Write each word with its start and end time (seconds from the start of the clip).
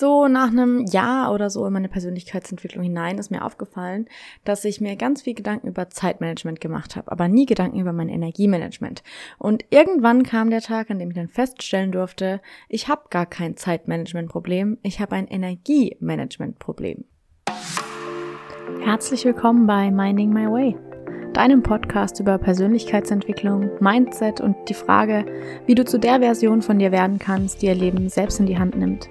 So 0.00 0.28
nach 0.28 0.48
einem 0.48 0.86
Jahr 0.86 1.30
oder 1.30 1.50
so 1.50 1.66
in 1.66 1.74
meine 1.74 1.90
Persönlichkeitsentwicklung 1.90 2.82
hinein 2.82 3.18
ist 3.18 3.30
mir 3.30 3.44
aufgefallen, 3.44 4.06
dass 4.46 4.64
ich 4.64 4.80
mir 4.80 4.96
ganz 4.96 5.20
viel 5.20 5.34
Gedanken 5.34 5.68
über 5.68 5.90
Zeitmanagement 5.90 6.58
gemacht 6.58 6.96
habe, 6.96 7.12
aber 7.12 7.28
nie 7.28 7.44
Gedanken 7.44 7.78
über 7.78 7.92
mein 7.92 8.08
Energiemanagement. 8.08 9.02
Und 9.36 9.66
irgendwann 9.68 10.22
kam 10.22 10.48
der 10.48 10.62
Tag, 10.62 10.90
an 10.90 10.98
dem 10.98 11.10
ich 11.10 11.16
dann 11.16 11.28
feststellen 11.28 11.92
durfte, 11.92 12.40
ich 12.70 12.88
habe 12.88 13.02
gar 13.10 13.26
kein 13.26 13.58
Zeitmanagementproblem, 13.58 14.78
ich 14.82 15.00
habe 15.00 15.16
ein 15.16 15.28
Energiemanagementproblem. 15.28 17.04
Herzlich 18.80 19.26
willkommen 19.26 19.66
bei 19.66 19.90
Minding 19.90 20.32
My 20.32 20.46
Way, 20.46 20.76
deinem 21.34 21.62
Podcast 21.62 22.20
über 22.20 22.38
Persönlichkeitsentwicklung, 22.38 23.68
Mindset 23.80 24.40
und 24.40 24.56
die 24.70 24.72
Frage, 24.72 25.26
wie 25.66 25.74
du 25.74 25.84
zu 25.84 25.98
der 25.98 26.20
Version 26.20 26.62
von 26.62 26.78
dir 26.78 26.90
werden 26.90 27.18
kannst, 27.18 27.60
die 27.60 27.66
ihr 27.66 27.74
Leben 27.74 28.08
selbst 28.08 28.40
in 28.40 28.46
die 28.46 28.58
Hand 28.58 28.78
nimmt. 28.78 29.10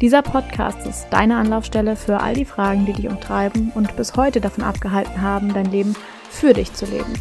Dieser 0.00 0.22
Podcast 0.22 0.86
ist 0.86 1.08
deine 1.10 1.36
Anlaufstelle 1.36 1.94
für 1.94 2.20
all 2.20 2.32
die 2.32 2.46
Fragen, 2.46 2.86
die 2.86 2.94
dich 2.94 3.06
umtreiben 3.06 3.70
und 3.74 3.96
bis 3.96 4.16
heute 4.16 4.40
davon 4.40 4.64
abgehalten 4.64 5.20
haben, 5.20 5.52
dein 5.52 5.70
Leben 5.70 5.94
für 6.30 6.54
dich 6.54 6.72
zu 6.72 6.86
leben. 6.86 7.12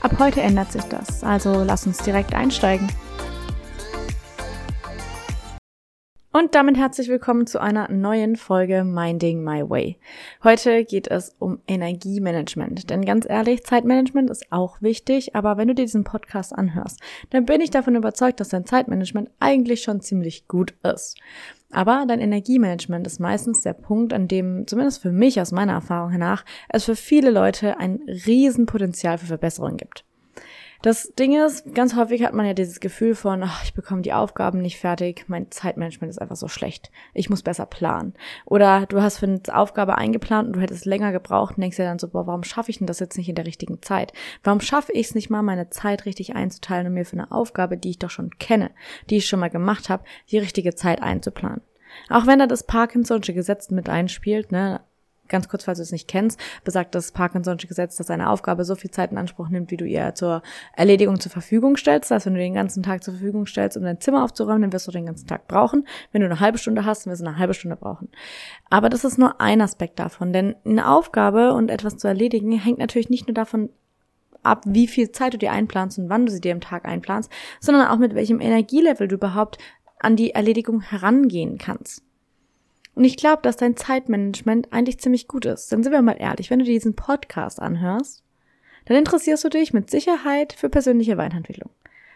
Ab 0.00 0.20
heute 0.20 0.40
ändert 0.40 0.70
sich 0.70 0.84
das, 0.84 1.24
also 1.24 1.64
lass 1.64 1.88
uns 1.88 1.98
direkt 1.98 2.32
einsteigen. 2.32 2.86
Und 6.30 6.54
damit 6.56 6.76
herzlich 6.76 7.08
willkommen 7.08 7.46
zu 7.46 7.60
einer 7.60 7.88
neuen 7.90 8.36
Folge 8.36 8.84
Minding 8.84 9.42
My 9.42 9.68
Way. 9.68 9.98
Heute 10.42 10.84
geht 10.84 11.08
es 11.08 11.34
um 11.38 11.60
Energiemanagement. 11.68 12.90
Denn 12.90 13.04
ganz 13.04 13.24
ehrlich, 13.28 13.62
Zeitmanagement 13.64 14.30
ist 14.30 14.50
auch 14.50 14.82
wichtig, 14.82 15.36
aber 15.36 15.56
wenn 15.56 15.68
du 15.68 15.76
dir 15.76 15.84
diesen 15.84 16.02
Podcast 16.02 16.52
anhörst, 16.52 17.00
dann 17.30 17.44
bin 17.44 17.60
ich 17.60 17.70
davon 17.70 17.94
überzeugt, 17.94 18.40
dass 18.40 18.48
dein 18.48 18.66
Zeitmanagement 18.66 19.30
eigentlich 19.38 19.82
schon 19.82 20.00
ziemlich 20.00 20.48
gut 20.48 20.74
ist. 20.82 21.16
Aber 21.74 22.04
dein 22.06 22.20
Energiemanagement 22.20 23.04
ist 23.04 23.18
meistens 23.18 23.62
der 23.62 23.72
Punkt, 23.72 24.12
an 24.12 24.28
dem, 24.28 24.64
zumindest 24.68 25.02
für 25.02 25.10
mich 25.10 25.40
aus 25.40 25.50
meiner 25.50 25.72
Erfahrung 25.72 26.16
nach, 26.18 26.44
es 26.68 26.84
für 26.84 26.94
viele 26.94 27.30
Leute 27.30 27.78
ein 27.78 28.00
Riesenpotenzial 28.06 29.18
für 29.18 29.26
Verbesserung 29.26 29.76
gibt. 29.76 30.04
Das 30.84 31.14
Ding 31.14 31.34
ist, 31.42 31.74
ganz 31.74 31.96
häufig 31.96 32.22
hat 32.24 32.34
man 32.34 32.44
ja 32.44 32.52
dieses 32.52 32.78
Gefühl 32.78 33.14
von, 33.14 33.42
ach, 33.42 33.64
ich 33.64 33.72
bekomme 33.72 34.02
die 34.02 34.12
Aufgaben 34.12 34.60
nicht 34.60 34.78
fertig, 34.78 35.24
mein 35.28 35.50
Zeitmanagement 35.50 36.10
ist 36.10 36.20
einfach 36.20 36.36
so 36.36 36.46
schlecht. 36.46 36.90
Ich 37.14 37.30
muss 37.30 37.40
besser 37.40 37.64
planen. 37.64 38.12
Oder 38.44 38.84
du 38.84 39.00
hast 39.00 39.16
für 39.16 39.24
eine 39.24 39.40
Aufgabe 39.50 39.96
eingeplant 39.96 40.46
und 40.46 40.56
du 40.56 40.60
hättest 40.60 40.84
länger 40.84 41.10
gebraucht 41.12 41.56
und 41.56 41.62
denkst 41.62 41.78
dir 41.78 41.84
dann 41.84 41.98
so, 41.98 42.08
boah, 42.08 42.26
warum 42.26 42.44
schaffe 42.44 42.70
ich 42.70 42.76
denn 42.76 42.86
das 42.86 43.00
jetzt 43.00 43.16
nicht 43.16 43.30
in 43.30 43.34
der 43.34 43.46
richtigen 43.46 43.80
Zeit? 43.80 44.12
Warum 44.42 44.60
schaffe 44.60 44.92
ich 44.92 45.06
es 45.06 45.14
nicht 45.14 45.30
mal, 45.30 45.40
meine 45.40 45.70
Zeit 45.70 46.04
richtig 46.04 46.36
einzuteilen 46.36 46.88
und 46.88 46.92
mir 46.92 47.06
für 47.06 47.16
eine 47.16 47.32
Aufgabe, 47.32 47.78
die 47.78 47.88
ich 47.88 47.98
doch 47.98 48.10
schon 48.10 48.28
kenne, 48.38 48.70
die 49.08 49.16
ich 49.16 49.26
schon 49.26 49.40
mal 49.40 49.48
gemacht 49.48 49.88
habe, 49.88 50.04
die 50.30 50.38
richtige 50.38 50.74
Zeit 50.74 51.00
einzuplanen? 51.00 51.62
Auch 52.10 52.26
wenn 52.26 52.40
da 52.40 52.46
das 52.46 52.68
Parkinson'sche 52.68 53.32
Gesetz 53.32 53.70
mit 53.70 53.88
einspielt, 53.88 54.52
ne, 54.52 54.82
ganz 55.28 55.48
kurz, 55.48 55.64
falls 55.64 55.78
du 55.78 55.82
es 55.82 55.92
nicht 55.92 56.08
kennst, 56.08 56.38
besagt 56.64 56.94
das 56.94 57.14
Parkinson'sche 57.14 57.66
Gesetz, 57.66 57.96
dass 57.96 58.10
eine 58.10 58.28
Aufgabe 58.28 58.64
so 58.64 58.74
viel 58.74 58.90
Zeit 58.90 59.12
in 59.12 59.18
Anspruch 59.18 59.48
nimmt, 59.48 59.70
wie 59.70 59.76
du 59.76 59.84
ihr 59.84 60.14
zur 60.14 60.42
Erledigung 60.76 61.20
zur 61.20 61.32
Verfügung 61.32 61.76
stellst. 61.76 62.10
Das 62.10 62.16
heißt, 62.16 62.26
wenn 62.26 62.34
du 62.34 62.40
den 62.40 62.54
ganzen 62.54 62.82
Tag 62.82 63.02
zur 63.02 63.14
Verfügung 63.14 63.46
stellst, 63.46 63.76
um 63.76 63.84
dein 63.84 64.00
Zimmer 64.00 64.24
aufzuräumen, 64.24 64.62
dann 64.62 64.72
wirst 64.72 64.86
du 64.86 64.92
den 64.92 65.06
ganzen 65.06 65.26
Tag 65.26 65.48
brauchen. 65.48 65.86
Wenn 66.12 66.20
du 66.20 66.26
eine 66.26 66.40
halbe 66.40 66.58
Stunde 66.58 66.84
hast, 66.84 67.06
dann 67.06 67.12
wirst 67.12 67.22
du 67.22 67.26
eine 67.26 67.38
halbe 67.38 67.54
Stunde 67.54 67.76
brauchen. 67.76 68.08
Aber 68.70 68.88
das 68.88 69.04
ist 69.04 69.18
nur 69.18 69.40
ein 69.40 69.60
Aspekt 69.60 69.98
davon, 69.98 70.32
denn 70.32 70.56
eine 70.64 70.88
Aufgabe 70.88 71.54
und 71.54 71.70
etwas 71.70 71.96
zu 71.96 72.08
erledigen 72.08 72.52
hängt 72.52 72.78
natürlich 72.78 73.10
nicht 73.10 73.26
nur 73.26 73.34
davon 73.34 73.70
ab, 74.42 74.62
wie 74.66 74.86
viel 74.86 75.10
Zeit 75.10 75.34
du 75.34 75.38
dir 75.38 75.52
einplanst 75.52 75.98
und 75.98 76.10
wann 76.10 76.26
du 76.26 76.32
sie 76.32 76.40
dir 76.40 76.52
im 76.52 76.60
Tag 76.60 76.84
einplanst, 76.84 77.30
sondern 77.60 77.88
auch 77.88 77.98
mit 77.98 78.14
welchem 78.14 78.40
Energielevel 78.40 79.08
du 79.08 79.14
überhaupt 79.14 79.58
an 79.98 80.16
die 80.16 80.32
Erledigung 80.32 80.82
herangehen 80.82 81.58
kannst. 81.58 82.02
Und 82.94 83.04
ich 83.04 83.16
glaube, 83.16 83.42
dass 83.42 83.56
dein 83.56 83.76
Zeitmanagement 83.76 84.72
eigentlich 84.72 84.98
ziemlich 84.98 85.26
gut 85.26 85.46
ist. 85.46 85.72
Denn 85.72 85.82
sind 85.82 85.92
wir 85.92 86.02
mal 86.02 86.16
ehrlich, 86.18 86.50
wenn 86.50 86.60
du 86.60 86.64
diesen 86.64 86.94
Podcast 86.94 87.60
anhörst, 87.60 88.22
dann 88.86 88.96
interessierst 88.96 89.44
du 89.44 89.48
dich 89.48 89.72
mit 89.72 89.90
Sicherheit 89.90 90.52
für 90.52 90.68
persönliche 90.68 91.16
Weiterentwicklung. 91.16 91.70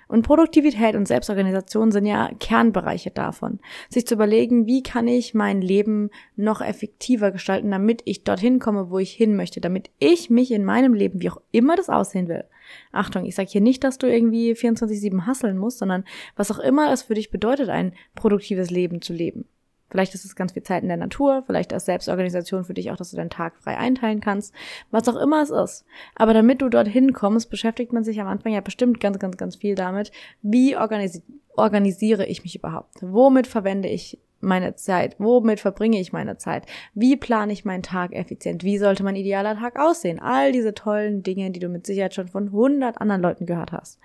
Und 0.09 0.23
Produktivität 0.23 0.97
und 0.97 1.07
Selbstorganisation 1.07 1.93
sind 1.93 2.07
ja 2.07 2.31
Kernbereiche 2.41 3.11
davon. 3.11 3.61
Sich 3.91 4.07
zu 4.07 4.15
überlegen, 4.15 4.67
wie 4.67 4.83
kann 4.83 5.07
ich 5.07 5.35
mein 5.35 5.61
Leben 5.61 6.09
noch 6.35 6.63
effektiver 6.63 7.31
gestalten, 7.31 7.71
damit 7.71 8.01
ich 8.07 8.25
dorthin 8.25 8.59
komme, 8.59 8.91
wo 8.91 8.99
ich 8.99 9.13
hin 9.13 9.37
möchte, 9.37 9.61
damit 9.61 9.91
ich 9.99 10.31
mich 10.31 10.51
in 10.51 10.65
meinem 10.65 10.95
Leben, 10.95 11.21
wie 11.21 11.29
auch 11.29 11.43
immer 11.53 11.77
das 11.77 11.91
aussehen 11.91 12.27
will. 12.27 12.45
Achtung, 12.91 13.27
ich 13.27 13.35
sage 13.35 13.51
hier 13.51 13.61
nicht, 13.61 13.85
dass 13.85 13.99
du 13.99 14.07
irgendwie 14.07 14.53
24-7 14.53 15.27
hasseln 15.27 15.59
musst, 15.59 15.79
sondern 15.79 16.05
was 16.37 16.51
auch 16.51 16.59
immer 16.59 16.91
es 16.91 17.03
für 17.03 17.15
dich 17.15 17.31
bedeutet, 17.31 17.69
ein 17.69 17.93
produktives 18.15 18.71
Leben 18.71 19.03
zu 19.03 19.13
leben. 19.13 19.45
Vielleicht 19.91 20.15
ist 20.15 20.25
es 20.25 20.37
ganz 20.37 20.53
viel 20.53 20.63
Zeit 20.63 20.83
in 20.83 20.89
der 20.89 20.99
Natur, 20.99 21.43
vielleicht 21.47 21.73
als 21.73 21.87
Selbstorganisation 21.87 22.65
für 22.65 22.75
dich 22.75 22.91
auch, 22.91 22.97
dass 22.97 23.11
du 23.11 23.17
deinen 23.17 23.31
Tag 23.31 23.57
frei 23.59 23.77
einteilen 23.79 24.21
kannst, 24.21 24.55
was 24.91 25.09
auch 25.09 25.17
immer 25.17 25.43
es 25.43 25.51
ist. 25.51 25.85
Aber 26.15 26.35
damit 26.35 26.61
du 26.61 26.69
dorthin 26.69 27.13
kommst, 27.13 27.51
beschäftigt 27.51 27.93
man 27.93 28.05
sich 28.05 28.21
am 28.21 28.29
Anfang 28.29 28.53
ja 28.53 28.61
bestimmt 28.61 29.01
ganz, 29.01 29.19
ganz, 29.19 29.37
ganz 29.37 29.57
viel 29.57 29.75
damit, 29.75 30.13
wie 30.43 30.77
organisi 30.77 31.23
organisiere 31.57 32.25
ich 32.25 32.45
mich 32.45 32.55
überhaupt? 32.55 32.95
Womit 33.01 33.49
verwende 33.49 33.89
ich 33.89 34.21
meine 34.41 34.77
Zeit? 34.77 35.17
Womit 35.19 35.61
verbringe 35.61 35.99
ich 35.99 36.13
meine 36.13 36.37
Zeit? 36.37 36.67
Wie 36.95 37.17
plane 37.17 37.53
ich 37.53 37.65
meinen 37.65 37.83
Tag 37.83 38.13
effizient? 38.13 38.63
Wie 38.63 38.79
sollte 38.79 39.03
mein 39.03 39.17
idealer 39.17 39.57
Tag 39.57 39.77
aussehen? 39.79 40.21
All 40.21 40.53
diese 40.53 40.75
tollen 40.75 41.25
Dinge, 41.25 41.51
die 41.51 41.59
du 41.61 41.69
mit 41.69 41.85
Sicherheit 41.87 42.15
schon 42.15 42.29
von 42.29 42.53
hundert 42.53 43.01
anderen 43.01 43.23
Leuten 43.23 43.47
gehört 43.47 43.73
hast. 43.73 43.99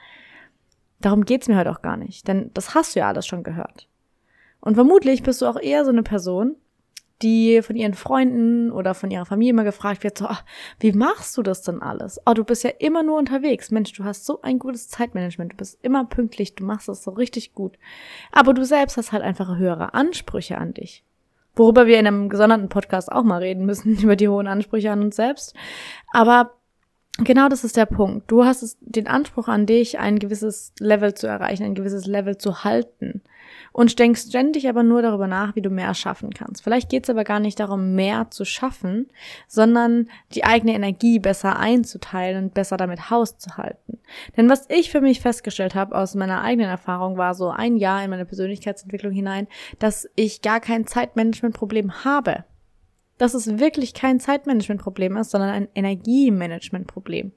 Darum 1.00 1.26
geht's 1.26 1.48
mir 1.48 1.58
heute 1.58 1.72
auch 1.72 1.82
gar 1.82 1.98
nicht, 1.98 2.28
denn 2.28 2.50
das 2.54 2.74
hast 2.74 2.96
du 2.96 3.02
ja 3.02 3.10
alles 3.10 3.28
schon 3.28 3.44
gehört. 3.44 3.88
Und 4.63 4.75
vermutlich 4.75 5.24
bist 5.24 5.41
du 5.41 5.46
auch 5.46 5.59
eher 5.59 5.84
so 5.84 5.91
eine 5.91 6.03
Person, 6.03 6.56
die 7.22 7.62
von 7.62 7.75
ihren 7.75 7.94
Freunden 7.94 8.72
oder 8.72 8.94
von 8.94 9.12
ihrer 9.12 9.25
Familie 9.25 9.51
immer 9.51 9.66
gefragt 9.66 10.06
wird, 10.06 10.18
so, 10.18 10.25
ach, 10.25 10.46
wie 10.79 10.94
machst 10.94 11.35
du 11.38 11.44
das 11.44 11.63
denn 11.63 11.81
alles? 11.81 12.22
Oh, 12.25 12.34
du 12.34 12.46
bist 12.46 12.63
ja 12.63 12.69
immer 12.79 13.03
nur 13.03 13.19
unterwegs. 13.19 13.72
Mensch, 13.72 13.91
du 13.91 14.06
hast 14.06 14.25
so 14.25 14.41
ein 14.41 14.59
gutes 14.59 14.88
Zeitmanagement. 14.88 15.51
Du 15.51 15.57
bist 15.57 15.79
immer 15.81 16.06
pünktlich. 16.06 16.56
Du 16.56 16.63
machst 16.63 16.88
das 16.88 17.03
so 17.03 17.12
richtig 17.12 17.53
gut. 17.53 17.78
Aber 18.31 18.53
du 18.53 18.63
selbst 18.63 18.96
hast 18.96 19.12
halt 19.12 19.22
einfach 19.22 19.57
höhere 19.57 19.94
Ansprüche 19.94 20.57
an 20.57 20.74
dich. 20.74 21.03
Worüber 21.56 21.85
wir 21.85 22.00
in 22.00 22.07
einem 22.07 22.30
gesonderten 22.30 22.69
Podcast 22.69 23.12
auch 23.12 23.24
mal 23.24 23.41
reden 23.41 23.66
müssen, 23.66 23.97
über 24.01 24.16
die 24.16 24.30
hohen 24.30 24.47
Ansprüche 24.47 24.91
an 24.91 25.01
uns 25.01 25.18
selbst. 25.18 25.53
Aber 26.13 26.53
genau 27.18 27.50
das 27.50 27.66
ist 27.66 27.75
der 27.75 27.85
Punkt. 27.85 28.31
Du 28.31 28.45
hast 28.45 28.78
den 28.80 29.07
Anspruch 29.07 29.50
an 29.50 29.66
dich, 29.66 30.00
ein 30.00 30.19
gewisses 30.19 30.72
Level 30.80 31.13
zu 31.13 31.28
erreichen, 31.28 31.63
ein 31.63 31.75
gewisses 31.75 32.06
Level 32.06 32.38
zu 32.38 32.63
halten 32.63 33.24
und 33.72 33.97
denkst 33.97 34.22
ständig 34.29 34.68
aber 34.68 34.84
nur 34.84 35.01
darüber 35.01 35.28
nach, 35.28 35.56
wie 35.56 35.62
du 35.62 35.69
mehr 35.69 35.94
schaffen 35.94 36.31
kannst. 36.31 36.63
Vielleicht 36.63 36.90
geht 36.90 37.03
es 37.03 37.09
aber 37.09 37.24
gar 37.24 37.40
nicht 37.40 37.59
darum, 37.59 37.96
mehr 37.96 38.29
zu 38.29 38.46
schaffen, 38.46 39.07
sondern 39.47 40.09
die 40.34 40.44
eigene 40.44 40.74
Energie 40.74 41.19
besser 41.19 41.57
einzuteilen 41.57 42.46
und 42.46 42.53
besser 42.53 42.78
damit 42.78 43.09
Haus 43.09 43.38
zu 43.38 43.57
halten. 43.57 44.00
Denn 44.38 44.50
was 44.50 44.69
ich 44.69 44.91
für 44.91 45.01
mich 45.01 45.22
festgestellt 45.22 45.75
habe 45.75 45.96
aus 45.96 46.16
meiner 46.16 46.41
eigenen 46.41 46.69
Erfahrung 46.69 47.18
war 47.18 47.34
so 47.34 47.50
ein 47.50 47.78
Jahr 47.78 48.03
in 48.03 48.09
meine 48.09 48.25
Persönlichkeitsentwicklung 48.25 49.12
hinein, 49.13 49.47
dass 49.80 50.09
ich 50.16 50.41
gar 50.41 50.59
kein 50.59 50.85
Zeitmanagementproblem 50.85 52.03
habe. 52.03 52.44
Dass 53.18 53.33
es 53.33 53.59
wirklich 53.59 53.94
kein 53.94 54.19
Zeitmanagementproblem 54.19 55.18
ist, 55.18 55.31
sondern 55.31 55.51
ein 55.51 55.68
Energiemanagementproblem 55.75 57.31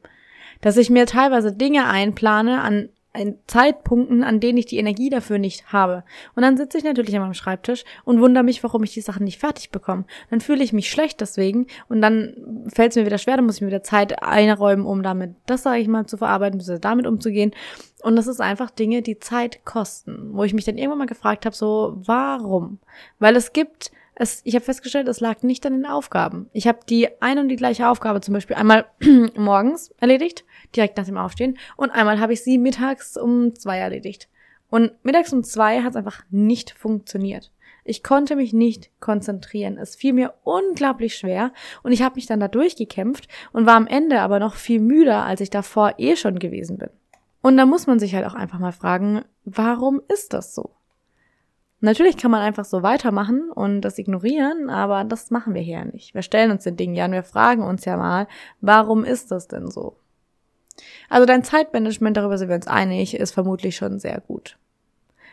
dass 0.61 0.77
ich 0.77 0.91
mir 0.91 1.07
teilweise 1.07 1.53
Dinge 1.53 1.87
einplane 1.87 2.63
an 2.63 2.89
an 3.17 3.37
Zeitpunkten, 3.47 4.23
an 4.23 4.41
denen 4.41 4.59
ich 4.59 4.67
die 4.67 4.79
Energie 4.79 5.11
dafür 5.11 5.39
nicht 5.39 5.73
habe. 5.73 6.05
Und 6.35 6.43
dann 6.43 6.57
sitze 6.57 6.79
ich 6.79 6.85
natürlich 6.85 7.15
an 7.17 7.23
meinem 7.23 7.35
Schreibtisch 7.35 7.85
und 8.05 8.21
wundere 8.21 8.45
mich, 8.45 8.63
warum 8.63 8.83
ich 8.85 8.93
die 8.93 9.01
Sachen 9.01 9.25
nicht 9.25 9.41
fertig 9.41 9.71
bekomme. 9.71 10.05
Dann 10.31 10.41
fühle 10.41 10.63
ich 10.63 10.73
mich 10.73 10.91
schlecht 10.91 11.21
deswegen 11.21 11.67
und 11.89 12.01
dann 12.01 12.67
fällt 12.73 12.91
es 12.93 12.97
mir 12.97 13.07
wieder 13.07 13.19
schwer, 13.19 13.37
dann 13.37 13.47
muss 13.47 13.57
ich 13.57 13.63
mir 13.63 13.69
wieder 13.69 13.83
Zeit 13.83 14.23
einräumen, 14.23 14.87
um 14.87 15.03
damit, 15.03 15.35
das 15.47 15.63
sage 15.63 15.81
ich 15.81 15.89
mal, 15.89 16.07
zu 16.07 16.17
verarbeiten, 16.17 16.59
bzw. 16.59 16.79
damit 16.79 17.07
umzugehen. 17.07 17.53
Und 18.03 18.17
das 18.17 18.27
ist 18.27 18.41
einfach 18.41 18.71
Dinge, 18.71 19.03
die 19.03 19.19
Zeit 19.19 19.65
kosten, 19.65 20.31
wo 20.33 20.45
ich 20.45 20.55
mich 20.55 20.65
dann 20.65 20.79
irgendwann 20.79 20.99
mal 20.99 21.07
gefragt 21.07 21.47
habe, 21.47 21.57
so, 21.57 21.97
warum? 22.05 22.79
Weil 23.19 23.37
es 23.37 23.53
gibt 23.53 23.91
es, 24.19 24.41
ich 24.45 24.55
habe 24.55 24.65
festgestellt, 24.65 25.09
es 25.09 25.21
lag 25.21 25.43
nicht 25.43 25.67
an 25.67 25.75
den 25.75 25.87
Aufgaben. 25.87 26.49
Ich 26.55 26.67
habe 26.67 26.79
die 26.89 27.09
ein 27.21 27.39
und 27.39 27.49
die 27.49 27.57
gleiche 27.57 27.87
Aufgabe 27.89 28.23
zum 28.23 28.33
Beispiel 28.33 28.57
einmal 28.57 28.87
morgens 29.37 29.93
erledigt 29.99 30.45
direkt 30.75 30.97
nach 30.97 31.05
dem 31.05 31.19
Aufstehen. 31.19 31.59
Und 31.77 31.91
einmal 31.91 32.19
habe 32.19 32.33
ich 32.33 32.43
sie 32.43 32.57
mittags 32.57 33.19
um 33.19 33.55
zwei 33.55 33.77
erledigt. 33.79 34.29
Und 34.71 34.93
mittags 35.05 35.35
um 35.35 35.45
zwei 35.45 35.83
hat 35.83 35.91
es 35.91 35.97
einfach 35.97 36.25
nicht 36.31 36.71
funktioniert. 36.71 37.53
Ich 37.85 38.03
konnte 38.03 38.37
mich 38.37 38.55
nicht 38.55 38.91
konzentrieren. 39.01 39.77
Es 39.77 39.95
fiel 39.95 40.15
mir 40.15 40.33
unglaublich 40.45 41.17
schwer 41.17 41.53
und 41.83 41.93
ich 41.93 42.03
habe 42.03 42.17
mich 42.17 42.27
dann 42.27 42.41
da 42.41 42.49
durchgekämpft 42.49 43.29
und 43.53 43.67
war 43.67 43.77
am 43.77 43.87
Ende 43.87 44.23
aber 44.23 44.41
noch 44.41 44.55
viel 44.55 44.81
müder, 44.81 45.25
als 45.25 45.43
ich 45.43 45.51
davor 45.51 45.95
eh 45.99 46.17
schon 46.17 46.39
gewesen 46.39 46.79
bin. 46.79 46.89
Und 47.43 47.59
da 47.59 47.67
muss 47.67 47.87
man 47.87 47.99
sich 47.99 48.15
halt 48.15 48.27
auch 48.27 48.35
einfach 48.35 48.59
mal 48.59 48.73
fragen, 48.73 49.25
warum 49.45 50.01
ist 50.09 50.33
das 50.33 50.55
so? 50.55 50.76
Natürlich 51.81 52.17
kann 52.17 52.31
man 52.31 52.41
einfach 52.41 52.65
so 52.65 52.83
weitermachen 52.83 53.51
und 53.51 53.83
das 53.83 53.99
ignorieren, 53.99 54.71
aber 54.71 55.05
das 55.05 55.31
machen 55.31 55.55
wir 55.55 55.61
hier 55.61 55.85
nicht. 55.85 56.15
Wir 56.15 56.23
stellen 56.23 56.51
uns 56.51 56.65
den 56.65 56.77
Dingen 56.77 56.95
ja 56.95 57.05
und 57.05 57.13
wir 57.13 57.23
fragen 57.23 57.63
uns 57.63 57.85
ja 57.85 57.97
mal, 57.97 58.27
warum 58.61 59.05
ist 59.05 59.31
das 59.31 59.47
denn 59.47 59.71
so? 59.71 59.97
Also 61.09 61.27
dein 61.27 61.45
Zeitmanagement, 61.45 62.17
darüber 62.17 62.39
sind 62.39 62.49
wir 62.49 62.57
uns 62.57 62.67
einig, 62.67 63.15
ist 63.15 63.33
vermutlich 63.33 63.77
schon 63.77 63.99
sehr 63.99 64.21
gut. 64.21 64.59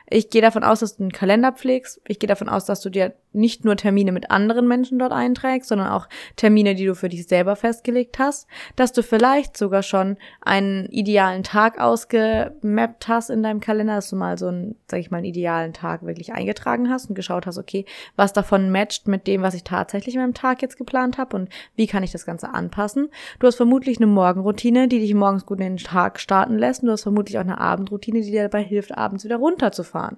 Ich 0.09 0.29
gehe 0.29 0.41
davon 0.41 0.63
aus, 0.63 0.81
dass 0.81 0.97
du 0.97 1.03
einen 1.03 1.11
Kalender 1.11 1.53
pflegst. 1.53 2.01
Ich 2.07 2.19
gehe 2.19 2.27
davon 2.27 2.49
aus, 2.49 2.65
dass 2.65 2.81
du 2.81 2.89
dir 2.89 3.15
nicht 3.33 3.65
nur 3.65 3.75
Termine 3.75 4.11
mit 4.11 4.31
anderen 4.31 4.67
Menschen 4.67 4.99
dort 4.99 5.11
einträgst, 5.11 5.69
sondern 5.69 5.89
auch 5.89 6.07
Termine, 6.35 6.75
die 6.75 6.85
du 6.85 6.95
für 6.95 7.09
dich 7.09 7.27
selber 7.27 7.55
festgelegt 7.55 8.19
hast. 8.19 8.47
Dass 8.75 8.93
du 8.93 9.01
vielleicht 9.01 9.57
sogar 9.57 9.83
schon 9.83 10.17
einen 10.41 10.85
idealen 10.87 11.43
Tag 11.43 11.79
ausgemappt 11.79 13.07
hast 13.07 13.29
in 13.29 13.43
deinem 13.43 13.59
Kalender, 13.59 13.95
dass 13.95 14.09
du 14.09 14.15
mal 14.15 14.37
so 14.37 14.47
einen, 14.47 14.75
sag 14.87 14.99
ich 14.99 15.11
mal, 15.11 15.17
einen 15.17 15.25
idealen 15.25 15.73
Tag 15.73 16.05
wirklich 16.05 16.33
eingetragen 16.33 16.89
hast 16.89 17.09
und 17.09 17.15
geschaut 17.15 17.45
hast, 17.47 17.57
okay, 17.57 17.85
was 18.15 18.33
davon 18.33 18.69
matcht 18.69 19.07
mit 19.07 19.27
dem, 19.27 19.41
was 19.41 19.55
ich 19.55 19.63
tatsächlich 19.63 20.15
in 20.15 20.21
meinem 20.21 20.33
Tag 20.33 20.61
jetzt 20.61 20.77
geplant 20.77 21.17
habe 21.17 21.35
und 21.35 21.49
wie 21.75 21.87
kann 21.87 22.03
ich 22.03 22.11
das 22.11 22.25
Ganze 22.25 22.53
anpassen. 22.53 23.09
Du 23.39 23.47
hast 23.47 23.55
vermutlich 23.55 23.97
eine 23.97 24.07
Morgenroutine, 24.07 24.87
die 24.87 24.99
dich 24.99 25.13
morgens 25.13 25.45
gut 25.45 25.59
in 25.59 25.75
den 25.75 25.77
Tag 25.77 26.19
starten 26.19 26.57
lässt 26.57 26.81
und 26.81 26.87
du 26.87 26.93
hast 26.93 27.03
vermutlich 27.03 27.37
auch 27.37 27.41
eine 27.41 27.59
Abendroutine, 27.59 28.21
die 28.21 28.31
dir 28.31 28.43
dabei 28.43 28.63
hilft, 28.63 28.97
abends 28.97 29.23
wieder 29.23 29.37
runterzufahren 29.37 30.03
fahren. 30.03 30.17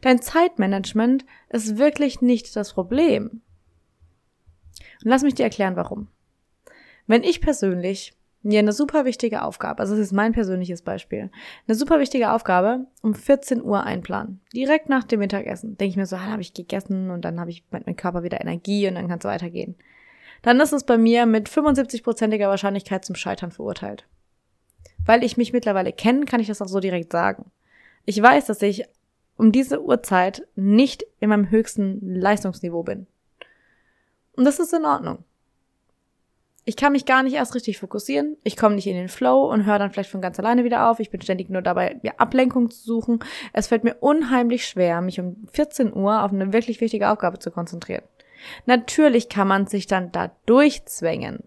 Dein 0.00 0.22
Zeitmanagement 0.22 1.24
ist 1.50 1.78
wirklich 1.78 2.20
nicht 2.20 2.54
das 2.56 2.72
Problem. 2.72 3.42
Und 5.02 5.10
lass 5.10 5.22
mich 5.22 5.34
dir 5.34 5.44
erklären, 5.44 5.76
warum. 5.76 6.08
Wenn 7.06 7.22
ich 7.22 7.40
persönlich 7.40 8.12
mir 8.42 8.60
eine 8.60 8.72
super 8.72 9.04
wichtige 9.04 9.42
Aufgabe, 9.42 9.80
also 9.80 9.94
das 9.94 10.06
ist 10.06 10.12
mein 10.12 10.32
persönliches 10.32 10.82
Beispiel, 10.82 11.30
eine 11.66 11.74
super 11.74 11.98
wichtige 11.98 12.32
Aufgabe 12.32 12.86
um 13.02 13.14
14 13.14 13.62
Uhr 13.62 13.84
einplanen, 13.84 14.40
direkt 14.54 14.88
nach 14.88 15.04
dem 15.04 15.20
Mittagessen, 15.20 15.76
denke 15.76 15.90
ich 15.90 15.96
mir 15.96 16.06
so, 16.06 16.16
ah, 16.16 16.26
habe 16.26 16.42
ich 16.42 16.54
gegessen 16.54 17.10
und 17.10 17.24
dann 17.24 17.40
habe 17.40 17.50
ich 17.50 17.64
mit 17.70 17.86
meinem 17.86 17.96
Körper 17.96 18.22
wieder 18.22 18.40
Energie 18.40 18.86
und 18.88 18.94
dann 18.94 19.08
kann 19.08 19.18
es 19.18 19.24
weitergehen. 19.24 19.76
Dann 20.42 20.60
ist 20.60 20.72
es 20.72 20.84
bei 20.84 20.98
mir 20.98 21.26
mit 21.26 21.48
75-prozentiger 21.48 22.48
Wahrscheinlichkeit 22.48 23.04
zum 23.04 23.16
Scheitern 23.16 23.50
verurteilt. 23.50 24.06
Weil 25.04 25.24
ich 25.24 25.36
mich 25.36 25.52
mittlerweile 25.52 25.92
kenne, 25.92 26.26
kann 26.26 26.40
ich 26.40 26.46
das 26.46 26.62
auch 26.62 26.68
so 26.68 26.80
direkt 26.80 27.10
sagen. 27.10 27.50
Ich 28.04 28.22
weiß, 28.22 28.46
dass 28.46 28.62
ich 28.62 28.84
um 29.38 29.52
diese 29.52 29.82
Uhrzeit 29.82 30.46
nicht 30.56 31.06
in 31.20 31.30
meinem 31.30 31.50
höchsten 31.50 32.00
Leistungsniveau 32.14 32.82
bin. 32.82 33.06
Und 34.36 34.44
das 34.44 34.58
ist 34.58 34.74
in 34.74 34.84
Ordnung. 34.84 35.24
Ich 36.64 36.76
kann 36.76 36.92
mich 36.92 37.06
gar 37.06 37.22
nicht 37.22 37.32
erst 37.32 37.54
richtig 37.54 37.78
fokussieren. 37.78 38.36
Ich 38.44 38.56
komme 38.56 38.74
nicht 38.74 38.86
in 38.86 38.96
den 38.96 39.08
Flow 39.08 39.50
und 39.50 39.64
höre 39.64 39.78
dann 39.78 39.90
vielleicht 39.90 40.10
von 40.10 40.20
ganz 40.20 40.38
alleine 40.38 40.64
wieder 40.64 40.90
auf. 40.90 41.00
Ich 41.00 41.08
bin 41.08 41.22
ständig 41.22 41.48
nur 41.48 41.62
dabei, 41.62 41.98
mir 42.02 42.20
Ablenkung 42.20 42.70
zu 42.70 42.84
suchen. 42.84 43.20
Es 43.54 43.68
fällt 43.68 43.84
mir 43.84 43.94
unheimlich 44.00 44.66
schwer, 44.66 45.00
mich 45.00 45.18
um 45.18 45.48
14 45.52 45.94
Uhr 45.96 46.22
auf 46.22 46.30
eine 46.30 46.52
wirklich 46.52 46.82
wichtige 46.82 47.08
Aufgabe 47.08 47.38
zu 47.38 47.50
konzentrieren. 47.50 48.02
Natürlich 48.66 49.30
kann 49.30 49.48
man 49.48 49.66
sich 49.66 49.86
dann 49.86 50.12
da 50.12 50.30
durchzwängen. 50.44 51.42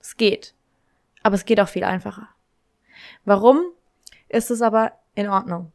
Es 0.00 0.16
geht. 0.16 0.54
Aber 1.24 1.34
es 1.34 1.44
geht 1.44 1.58
auch 1.60 1.68
viel 1.68 1.84
einfacher. 1.84 2.28
Warum 3.24 3.60
ist 4.28 4.52
es 4.52 4.62
aber 4.62 4.92
in 5.16 5.28
Ordnung? 5.28 5.72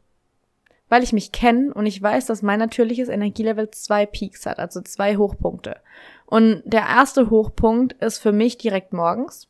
Weil 0.91 1.03
ich 1.03 1.13
mich 1.13 1.31
kenne 1.31 1.73
und 1.73 1.85
ich 1.85 2.01
weiß, 2.01 2.25
dass 2.25 2.41
mein 2.41 2.59
natürliches 2.59 3.07
Energielevel 3.07 3.71
zwei 3.71 4.05
Peaks 4.05 4.45
hat, 4.45 4.59
also 4.59 4.81
zwei 4.81 5.15
Hochpunkte. 5.15 5.77
Und 6.25 6.61
der 6.65 6.81
erste 6.81 7.29
Hochpunkt 7.29 7.93
ist 8.03 8.17
für 8.17 8.33
mich 8.33 8.57
direkt 8.57 8.91
morgens. 8.91 9.47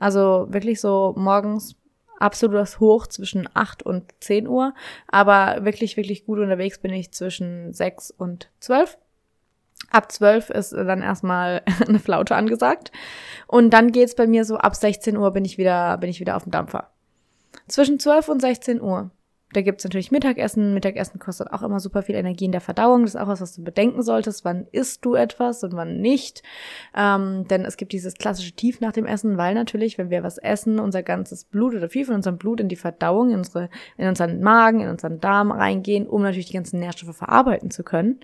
Also 0.00 0.48
wirklich 0.50 0.80
so 0.80 1.14
morgens 1.16 1.76
absolutes 2.18 2.80
Hoch 2.80 3.06
zwischen 3.06 3.48
8 3.54 3.84
und 3.84 4.12
10 4.18 4.48
Uhr. 4.48 4.74
Aber 5.06 5.64
wirklich, 5.64 5.96
wirklich 5.96 6.26
gut 6.26 6.40
unterwegs 6.40 6.80
bin 6.80 6.92
ich 6.92 7.12
zwischen 7.12 7.72
6 7.72 8.10
und 8.10 8.50
12. 8.58 8.98
Ab 9.92 10.10
12 10.10 10.50
ist 10.50 10.72
dann 10.72 11.00
erstmal 11.00 11.62
eine 11.86 12.00
Flaute 12.00 12.34
angesagt. 12.34 12.90
Und 13.46 13.70
dann 13.70 13.92
geht's 13.92 14.16
bei 14.16 14.26
mir 14.26 14.44
so 14.44 14.56
ab 14.56 14.74
16 14.74 15.16
Uhr 15.16 15.30
bin 15.30 15.44
ich 15.44 15.58
wieder, 15.58 15.96
bin 15.98 16.10
ich 16.10 16.18
wieder 16.18 16.34
auf 16.34 16.42
dem 16.42 16.50
Dampfer. 16.50 16.90
Zwischen 17.68 18.00
12 18.00 18.28
und 18.30 18.40
16 18.40 18.80
Uhr 18.80 19.12
da 19.52 19.62
gibt's 19.62 19.84
natürlich 19.84 20.10
Mittagessen. 20.10 20.74
Mittagessen 20.74 21.18
kostet 21.18 21.52
auch 21.52 21.62
immer 21.62 21.80
super 21.80 22.02
viel 22.02 22.14
Energie 22.14 22.46
in 22.46 22.52
der 22.52 22.60
Verdauung. 22.60 23.02
Das 23.02 23.14
ist 23.14 23.20
auch 23.20 23.28
was, 23.28 23.40
was 23.40 23.54
du 23.54 23.62
bedenken 23.62 24.02
solltest. 24.02 24.44
Wann 24.44 24.66
isst 24.72 25.04
du 25.04 25.14
etwas 25.14 25.62
und 25.64 25.74
wann 25.74 26.00
nicht? 26.00 26.42
Ähm, 26.96 27.46
denn 27.48 27.64
es 27.64 27.76
gibt 27.76 27.92
dieses 27.92 28.14
klassische 28.14 28.52
Tief 28.52 28.80
nach 28.80 28.92
dem 28.92 29.06
Essen, 29.06 29.36
weil 29.36 29.54
natürlich, 29.54 29.98
wenn 29.98 30.10
wir 30.10 30.22
was 30.22 30.38
essen, 30.38 30.78
unser 30.78 31.02
ganzes 31.02 31.44
Blut 31.44 31.74
oder 31.74 31.88
viel 31.88 32.04
von 32.04 32.14
unserem 32.14 32.38
Blut 32.38 32.60
in 32.60 32.68
die 32.68 32.76
Verdauung, 32.76 33.30
in, 33.30 33.38
unsere, 33.38 33.68
in 33.96 34.08
unseren 34.08 34.40
Magen, 34.40 34.80
in 34.80 34.88
unseren 34.88 35.20
Darm 35.20 35.50
reingehen, 35.50 36.06
um 36.06 36.22
natürlich 36.22 36.46
die 36.46 36.54
ganzen 36.54 36.80
Nährstoffe 36.80 37.16
verarbeiten 37.16 37.70
zu 37.70 37.82
können. 37.82 38.20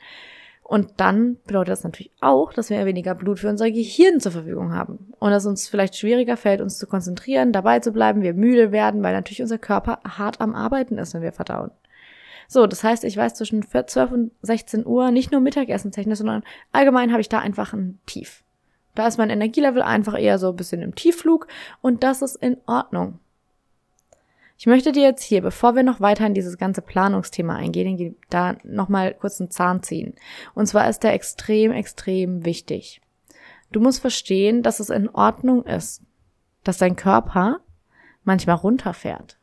Und 0.69 0.91
dann 0.99 1.39
bedeutet 1.47 1.73
das 1.73 1.83
natürlich 1.83 2.13
auch, 2.21 2.53
dass 2.53 2.69
wir 2.69 2.85
weniger 2.85 3.15
Blut 3.15 3.39
für 3.39 3.49
unser 3.49 3.71
Gehirn 3.71 4.21
zur 4.21 4.33
Verfügung 4.33 4.75
haben. 4.75 5.15
Und 5.19 5.31
dass 5.31 5.47
uns 5.47 5.67
vielleicht 5.67 5.97
schwieriger 5.97 6.37
fällt, 6.37 6.61
uns 6.61 6.77
zu 6.77 6.87
konzentrieren, 6.87 7.53
dabei 7.53 7.81
zu 7.81 7.91
bleiben, 7.91 8.21
wir 8.21 8.35
müde 8.35 8.71
werden, 8.71 9.03
weil 9.03 9.15
natürlich 9.15 9.41
unser 9.41 9.57
Körper 9.57 10.01
hart 10.07 10.43
am 10.43 10.55
Arbeiten 10.55 10.99
ist, 10.99 11.15
wenn 11.15 11.23
wir 11.23 11.33
verdauen. 11.33 11.71
So, 12.49 12.67
das 12.67 12.85
heißt, 12.85 13.05
ich 13.05 13.17
weiß 13.17 13.33
zwischen 13.33 13.67
12 13.67 14.13
und 14.13 14.33
16 14.43 14.85
Uhr 14.85 15.11
nicht 15.11 15.33
nur 15.33 15.41
Mittagessen 15.41 15.91
technisch, 15.91 16.19
sondern 16.19 16.43
allgemein 16.71 17.13
habe 17.13 17.23
ich 17.23 17.31
da 17.31 17.39
einfach 17.39 17.73
ein 17.73 17.99
Tief. 18.05 18.43
Da 18.95 19.07
ist 19.07 19.17
mein 19.17 19.31
Energielevel 19.31 19.81
einfach 19.81 20.21
eher 20.21 20.39
so 20.39 20.51
ein 20.51 20.57
bisschen 20.57 20.83
im 20.83 20.95
Tiefflug 20.95 21.47
und 21.81 22.03
das 22.03 22.21
ist 22.21 22.37
in 22.37 22.59
Ordnung. 22.67 23.21
Ich 24.61 24.67
möchte 24.67 24.91
dir 24.91 25.05
jetzt 25.05 25.23
hier, 25.23 25.41
bevor 25.41 25.77
wir 25.77 25.85
noch 25.85 26.01
weiter 26.01 26.27
in 26.27 26.35
dieses 26.35 26.59
ganze 26.59 26.83
Planungsthema 26.83 27.55
eingehen, 27.55 28.17
da 28.29 28.57
nochmal 28.65 29.15
kurz 29.15 29.41
einen 29.41 29.53
Zahn 29.53 29.85
ziehen. 29.85 30.15
Und 30.53 30.67
zwar 30.67 30.89
ist 30.89 31.05
der 31.05 31.13
extrem, 31.13 31.71
extrem 31.71 32.45
wichtig. 32.45 33.01
Du 33.71 33.81
musst 33.81 34.01
verstehen, 34.01 34.65
dass 34.65 34.81
es 34.81 34.91
in 34.91 35.09
Ordnung 35.11 35.65
ist, 35.65 36.03
dass 36.65 36.77
dein 36.77 36.97
Körper 36.97 37.61
manchmal 38.25 38.57
runterfährt. 38.57 39.39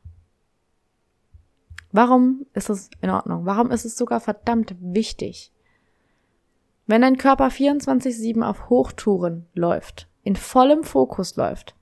Warum 1.93 2.45
ist 2.53 2.69
es 2.69 2.89
in 2.99 3.09
Ordnung? 3.09 3.45
Warum 3.45 3.71
ist 3.71 3.85
es 3.85 3.95
sogar 3.95 4.19
verdammt 4.19 4.75
wichtig? 4.81 5.53
Wenn 6.87 7.01
dein 7.01 7.15
Körper 7.15 7.47
24-7 7.47 8.43
auf 8.43 8.69
Hochtouren 8.69 9.45
läuft, 9.53 10.09
in 10.23 10.35
vollem 10.35 10.83
Fokus 10.83 11.37
läuft, 11.37 11.73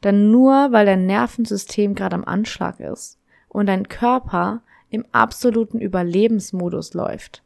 dann 0.00 0.30
nur, 0.30 0.72
weil 0.72 0.86
dein 0.86 1.06
Nervensystem 1.06 1.94
gerade 1.94 2.16
am 2.16 2.24
Anschlag 2.24 2.80
ist 2.80 3.18
und 3.48 3.66
dein 3.66 3.88
Körper 3.88 4.62
im 4.90 5.04
absoluten 5.12 5.80
Überlebensmodus 5.80 6.94
läuft. 6.94 7.42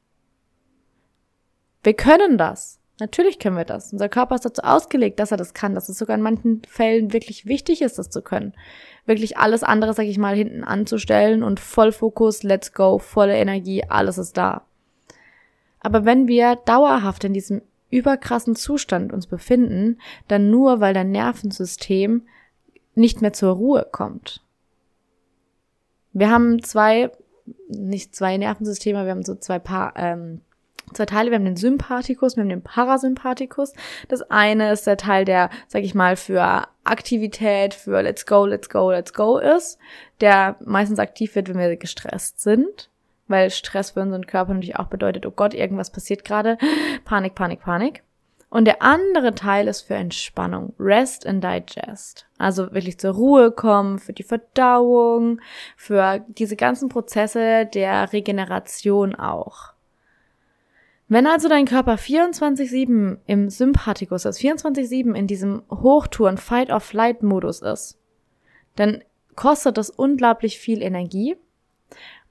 Wir 1.83 1.95
können 1.95 2.39
das. 2.39 2.81
Natürlich 3.01 3.41
können 3.41 3.57
wir 3.57 3.65
das. 3.65 3.93
Unser 3.93 4.09
Körper 4.09 4.37
ist 4.37 4.45
dazu 4.45 4.63
ausgelegt, 4.63 5.19
dass 5.19 5.33
er 5.33 5.37
das 5.37 5.53
kann, 5.53 5.75
dass 5.75 5.89
es 5.89 5.99
sogar 5.99 6.17
in 6.17 6.23
manchen 6.23 6.63
Fällen 6.69 7.13
wirklich 7.13 7.45
wichtig 7.45 7.83
ist, 7.83 7.99
das 7.99 8.09
zu 8.09 8.23
können. 8.23 8.55
Wirklich 9.05 9.37
alles 9.37 9.65
andere, 9.65 9.95
sag 9.95 10.05
ich 10.05 10.17
mal, 10.17 10.37
hinten 10.37 10.63
anzustellen 10.63 11.43
und 11.43 11.59
voll 11.59 11.91
Fokus, 11.91 12.45
let's 12.45 12.73
go, 12.73 12.99
volle 12.99 13.37
Energie, 13.37 13.85
alles 13.89 14.17
ist 14.17 14.37
da. 14.37 14.63
Aber 15.81 16.05
wenn 16.05 16.29
wir 16.29 16.57
dauerhaft 16.57 17.25
in 17.25 17.35
diesem 17.35 17.63
überkrassen 17.91 18.57
Zustand 18.57 19.13
uns 19.13 19.27
befinden, 19.27 19.99
dann 20.29 20.51
nur, 20.51 20.81
weil 20.81 20.95
dein 20.95 21.11
Nervensystem 21.11 22.23
nicht 22.95 23.23
mehr 23.23 23.33
zur 23.33 23.55
Ruhe 23.55 23.87
kommt. 23.91 24.41
Wir 26.13 26.31
haben 26.31 26.63
zwei, 26.63 27.11
nicht 27.69 28.15
zwei 28.15 28.37
Nervensysteme, 28.37 29.05
wir 29.05 29.11
haben 29.11 29.25
so 29.25 29.35
zwei 29.35 29.59
Paar, 29.59 29.95
ähm, 29.97 30.41
zwei 30.93 31.07
Teile. 31.07 31.31
Wir 31.31 31.37
haben 31.37 31.45
den 31.45 31.57
Sympathikus, 31.57 32.37
wir 32.37 32.43
haben 32.43 32.51
den 32.51 32.63
Parasympathikus. 32.63 33.73
Das 34.09 34.23
eine 34.23 34.73
ist 34.73 34.87
der 34.87 34.97
Teil, 34.97 35.25
der, 35.25 35.51
sag 35.67 35.83
ich 35.83 35.95
mal, 35.95 36.17
für 36.17 36.69
Aktivität, 36.85 37.75
für 37.75 38.03
Let's 38.03 38.27
go, 38.27 38.47
let's 38.47 38.69
go, 38.69 38.91
let's 38.91 39.13
go 39.13 39.39
ist, 39.39 39.79
der 40.21 40.57
meistens 40.65 40.99
aktiv 40.99 41.35
wird, 41.35 41.49
wenn 41.49 41.59
wir 41.59 41.77
gestresst 41.77 42.41
sind. 42.41 42.91
Weil 43.27 43.51
Stress 43.51 43.93
für 43.93 44.01
unseren 44.01 44.27
Körper 44.27 44.53
natürlich 44.53 44.77
auch 44.77 44.89
bedeutet, 44.89 45.25
oh 45.25 45.31
Gott, 45.31 45.55
irgendwas 45.55 45.91
passiert 45.91 46.25
gerade. 46.25 46.59
Panik, 47.07 47.35
Panik, 47.35 47.61
Panik. 47.61 48.03
Und 48.55 48.67
der 48.67 48.83
andere 48.83 49.35
Teil 49.35 49.67
ist 49.67 49.81
für 49.81 49.97
Entspannung, 49.97 50.75
Rest 50.79 51.27
and 51.27 51.43
Digest. 51.43 52.29
Also 52.39 52.73
wirklich 52.73 53.01
zur 53.01 53.15
Ruhe 53.15 53.51
kommen, 53.51 53.99
für 53.99 54.13
die 54.13 54.23
Verdauung, 54.23 55.41
für 55.77 56.25
diese 56.29 56.55
ganzen 56.55 56.89
Prozesse 56.89 57.67
der 57.67 58.13
Regeneration 58.13 59.17
auch. 59.17 59.73
Wenn 61.09 61.27
also 61.27 61.49
dein 61.49 61.65
Körper 61.65 61.95
24-7 61.95 63.19
im 63.27 63.51
Sympathikus 63.51 64.25
ist, 64.25 64.39
24-7 64.39 65.17
in 65.17 65.27
diesem 65.27 65.65
Hochtouren 65.69 66.39
Fight-of-Flight-Modus 66.39 67.61
ist, 67.61 67.99
dann 68.77 69.03
kostet 69.35 69.79
das 69.79 69.91
unglaublich 69.91 70.61
viel 70.61 70.81
Energie 70.81 71.37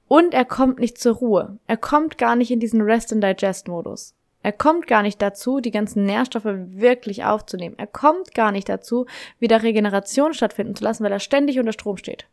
Und 0.08 0.32
er 0.32 0.46
kommt 0.46 0.78
nicht 0.78 0.96
zur 0.96 1.16
Ruhe. 1.16 1.58
Er 1.66 1.76
kommt 1.76 2.16
gar 2.16 2.34
nicht 2.34 2.50
in 2.50 2.60
diesen 2.60 2.80
Rest-and-Digest-Modus. 2.80 4.14
Er 4.44 4.52
kommt 4.52 4.86
gar 4.86 5.00
nicht 5.00 5.22
dazu, 5.22 5.60
die 5.60 5.70
ganzen 5.70 6.04
Nährstoffe 6.04 6.44
wirklich 6.44 7.24
aufzunehmen. 7.24 7.76
Er 7.78 7.86
kommt 7.86 8.34
gar 8.34 8.52
nicht 8.52 8.68
dazu, 8.68 9.06
wieder 9.38 9.62
Regeneration 9.62 10.34
stattfinden 10.34 10.74
zu 10.74 10.84
lassen, 10.84 11.02
weil 11.02 11.12
er 11.12 11.18
ständig 11.18 11.58
unter 11.58 11.72
Strom 11.72 11.96
steht. 11.96 12.26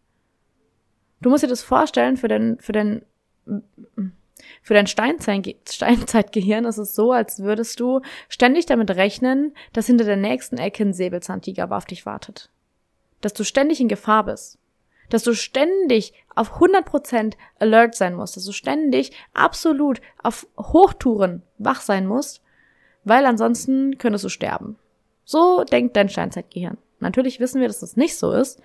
Du 1.22 1.30
musst 1.30 1.46
dir 1.46 1.48
das 1.48 1.62
vorstellen, 1.62 2.18
für 2.18 2.28
den, 2.28 2.60
für 2.60 2.74
den, 2.74 3.06
für 4.62 4.74
dein 4.74 4.88
Steinzeitgehirn 4.88 6.66
ist 6.66 6.80
es 6.80 6.96
so, 6.96 7.14
als 7.14 7.42
würdest 7.42 7.80
du 7.80 8.02
ständig 8.28 8.66
damit 8.66 8.92
rechnen, 8.92 9.56
dass 9.72 9.88
hinter 9.88 10.04
der 10.04 10.18
nächsten 10.18 10.58
Ecke 10.58 10.84
ein 10.84 10.94
Säbelzahntiger 10.94 11.72
auf 11.72 11.86
dich 11.86 12.06
wartet. 12.06 12.50
Dass 13.22 13.32
du 13.32 13.46
ständig 13.46 13.80
in 13.80 13.88
Gefahr 13.88 14.26
bist 14.26 14.60
dass 15.12 15.24
du 15.24 15.34
ständig 15.36 16.14
auf 16.36 16.60
100% 16.60 17.34
alert 17.60 17.96
sein 17.96 18.16
musst, 18.16 18.38
dass 18.38 18.46
du 18.46 18.52
ständig 18.52 19.12
absolut 19.34 20.02
auf 20.24 20.48
Hochtouren 20.58 21.44
wach 21.58 21.82
sein 21.82 22.08
musst, 22.08 22.42
weil 23.04 23.26
ansonsten 23.26 23.98
könntest 23.98 24.26
du 24.26 24.30
sterben. 24.30 24.78
So 25.24 25.64
denkt 25.64 25.96
dein 25.96 26.10
Steinzeitgehirn. 26.10 26.78
Natürlich 27.00 27.40
wissen 27.40 27.62
wir, 27.62 27.68
dass 27.68 27.80
das 27.80 27.98
nicht 27.98 28.18
so 28.18 28.32
ist, 28.32 28.62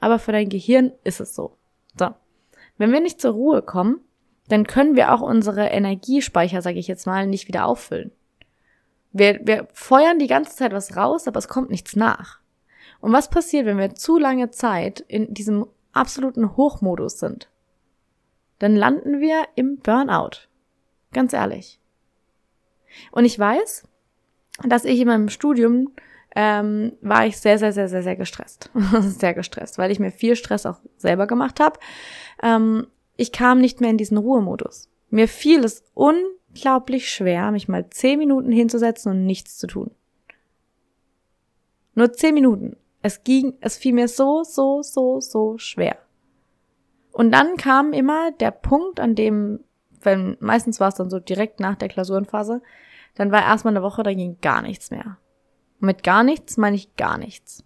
aber 0.00 0.18
für 0.18 0.32
dein 0.32 0.48
Gehirn 0.48 0.92
ist 1.04 1.20
es 1.20 1.34
so. 1.34 1.56
So. 1.98 2.08
Wenn 2.78 2.92
wir 2.92 3.00
nicht 3.00 3.20
zur 3.20 3.32
Ruhe 3.32 3.62
kommen, 3.62 4.00
dann 4.48 4.66
können 4.66 4.96
wir 4.96 5.12
auch 5.12 5.20
unsere 5.20 5.66
Energiespeicher, 5.66 6.62
sage 6.62 6.78
ich 6.78 6.88
jetzt 6.88 7.06
mal, 7.06 7.26
nicht 7.26 7.48
wieder 7.48 7.66
auffüllen. 7.66 8.10
Wir, 9.12 9.40
wir 9.42 9.68
feuern 9.72 10.18
die 10.18 10.28
ganze 10.28 10.56
Zeit 10.56 10.72
was 10.72 10.96
raus, 10.96 11.26
aber 11.26 11.38
es 11.38 11.48
kommt 11.48 11.70
nichts 11.70 11.96
nach. 11.96 12.38
Und 13.00 13.12
was 13.12 13.28
passiert, 13.28 13.66
wenn 13.66 13.78
wir 13.78 13.94
zu 13.94 14.18
lange 14.18 14.50
Zeit 14.50 15.00
in 15.00 15.34
diesem 15.34 15.66
absoluten 15.92 16.56
Hochmodus 16.56 17.18
sind, 17.18 17.48
dann 18.58 18.76
landen 18.76 19.20
wir 19.20 19.44
im 19.54 19.78
Burnout. 19.78 20.48
Ganz 21.12 21.32
ehrlich. 21.32 21.80
Und 23.10 23.24
ich 23.24 23.38
weiß, 23.38 23.84
dass 24.64 24.84
ich 24.84 25.00
in 25.00 25.08
meinem 25.08 25.28
Studium 25.28 25.92
ähm, 26.36 26.92
war 27.00 27.26
ich 27.26 27.38
sehr, 27.38 27.58
sehr, 27.58 27.72
sehr, 27.72 27.88
sehr, 27.88 28.02
sehr 28.02 28.16
gestresst. 28.16 28.70
sehr 29.00 29.34
gestresst, 29.34 29.78
weil 29.78 29.90
ich 29.90 29.98
mir 29.98 30.12
viel 30.12 30.36
Stress 30.36 30.66
auch 30.66 30.78
selber 30.96 31.26
gemacht 31.26 31.60
habe. 31.60 31.78
Ähm, 32.42 32.86
ich 33.16 33.32
kam 33.32 33.60
nicht 33.60 33.80
mehr 33.80 33.90
in 33.90 33.98
diesen 33.98 34.16
Ruhemodus. 34.16 34.88
Mir 35.10 35.26
fiel 35.26 35.64
es 35.64 35.82
unglaublich 35.94 37.10
schwer, 37.10 37.50
mich 37.50 37.68
mal 37.68 37.90
zehn 37.90 38.18
Minuten 38.18 38.52
hinzusetzen 38.52 39.12
und 39.12 39.26
nichts 39.26 39.58
zu 39.58 39.66
tun. 39.66 39.90
Nur 41.94 42.12
zehn 42.12 42.34
Minuten. 42.34 42.76
Es 43.02 43.24
ging, 43.24 43.54
es 43.60 43.76
fiel 43.76 43.94
mir 43.94 44.08
so, 44.08 44.42
so, 44.44 44.82
so, 44.82 45.20
so 45.20 45.58
schwer. 45.58 45.96
Und 47.12 47.32
dann 47.32 47.56
kam 47.56 47.92
immer 47.92 48.32
der 48.32 48.50
Punkt, 48.50 49.00
an 49.00 49.14
dem, 49.14 49.60
wenn, 50.02 50.36
meistens 50.40 50.80
war 50.80 50.88
es 50.88 50.94
dann 50.94 51.10
so 51.10 51.18
direkt 51.18 51.60
nach 51.60 51.76
der 51.76 51.88
Klausurenphase, 51.88 52.62
dann 53.14 53.32
war 53.32 53.42
erstmal 53.42 53.74
eine 53.74 53.82
Woche, 53.82 54.02
da 54.02 54.12
ging 54.12 54.38
gar 54.40 54.62
nichts 54.62 54.90
mehr. 54.90 55.18
Und 55.80 55.86
mit 55.86 56.02
gar 56.02 56.22
nichts 56.22 56.56
meine 56.56 56.76
ich 56.76 56.96
gar 56.96 57.18
nichts. 57.18 57.64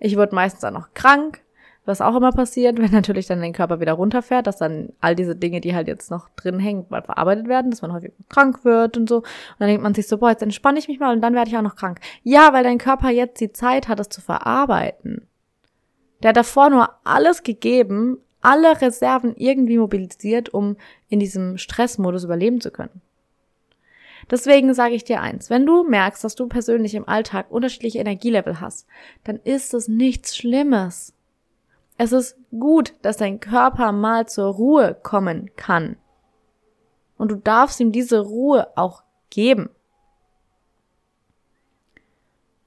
Ich 0.00 0.16
wurde 0.16 0.34
meistens 0.34 0.64
auch 0.64 0.70
noch 0.70 0.94
krank, 0.94 1.42
was 1.86 2.00
auch 2.00 2.16
immer 2.16 2.32
passiert, 2.32 2.78
wenn 2.82 2.90
natürlich 2.90 3.26
dann 3.26 3.40
dein 3.40 3.52
Körper 3.52 3.80
wieder 3.80 3.94
runterfährt, 3.94 4.46
dass 4.46 4.58
dann 4.58 4.90
all 5.00 5.16
diese 5.16 5.36
Dinge, 5.36 5.60
die 5.60 5.74
halt 5.74 5.88
jetzt 5.88 6.10
noch 6.10 6.28
drin 6.30 6.58
hängen, 6.58 6.86
mal 6.90 7.02
verarbeitet 7.02 7.48
werden, 7.48 7.70
dass 7.70 7.82
man 7.82 7.92
häufig 7.92 8.12
krank 8.28 8.64
wird 8.64 8.96
und 8.96 9.08
so. 9.08 9.18
Und 9.18 9.24
dann 9.58 9.68
denkt 9.68 9.82
man 9.82 9.94
sich 9.94 10.08
so, 10.08 10.18
boah, 10.18 10.30
jetzt 10.30 10.42
entspanne 10.42 10.78
ich 10.78 10.88
mich 10.88 11.00
mal 11.00 11.14
und 11.14 11.22
dann 11.22 11.34
werde 11.34 11.50
ich 11.50 11.56
auch 11.56 11.62
noch 11.62 11.76
krank. 11.76 12.00
Ja, 12.22 12.52
weil 12.52 12.64
dein 12.64 12.78
Körper 12.78 13.10
jetzt 13.10 13.40
die 13.40 13.52
Zeit 13.52 13.88
hat, 13.88 14.00
es 14.00 14.08
zu 14.08 14.20
verarbeiten. 14.20 15.26
Der 16.22 16.30
hat 16.30 16.36
davor 16.36 16.70
nur 16.70 16.90
alles 17.04 17.42
gegeben, 17.42 18.18
alle 18.40 18.80
Reserven 18.80 19.34
irgendwie 19.36 19.78
mobilisiert, 19.78 20.52
um 20.52 20.76
in 21.08 21.20
diesem 21.20 21.58
Stressmodus 21.58 22.24
überleben 22.24 22.60
zu 22.60 22.70
können. 22.70 23.02
Deswegen 24.30 24.74
sage 24.74 24.94
ich 24.94 25.04
dir 25.04 25.20
eins, 25.20 25.50
wenn 25.50 25.66
du 25.66 25.84
merkst, 25.84 26.24
dass 26.24 26.34
du 26.34 26.48
persönlich 26.48 26.94
im 26.94 27.08
Alltag 27.08 27.46
unterschiedliche 27.50 27.98
Energielevel 27.98 28.60
hast, 28.60 28.86
dann 29.24 29.36
ist 29.44 29.72
es 29.72 29.88
nichts 29.88 30.36
Schlimmes. 30.36 31.15
Es 31.98 32.12
ist 32.12 32.36
gut, 32.58 32.94
dass 33.02 33.16
dein 33.16 33.40
Körper 33.40 33.92
mal 33.92 34.28
zur 34.28 34.52
Ruhe 34.52 34.96
kommen 35.02 35.50
kann. 35.56 35.96
Und 37.16 37.30
du 37.30 37.36
darfst 37.36 37.80
ihm 37.80 37.92
diese 37.92 38.20
Ruhe 38.20 38.68
auch 38.76 39.02
geben. 39.30 39.70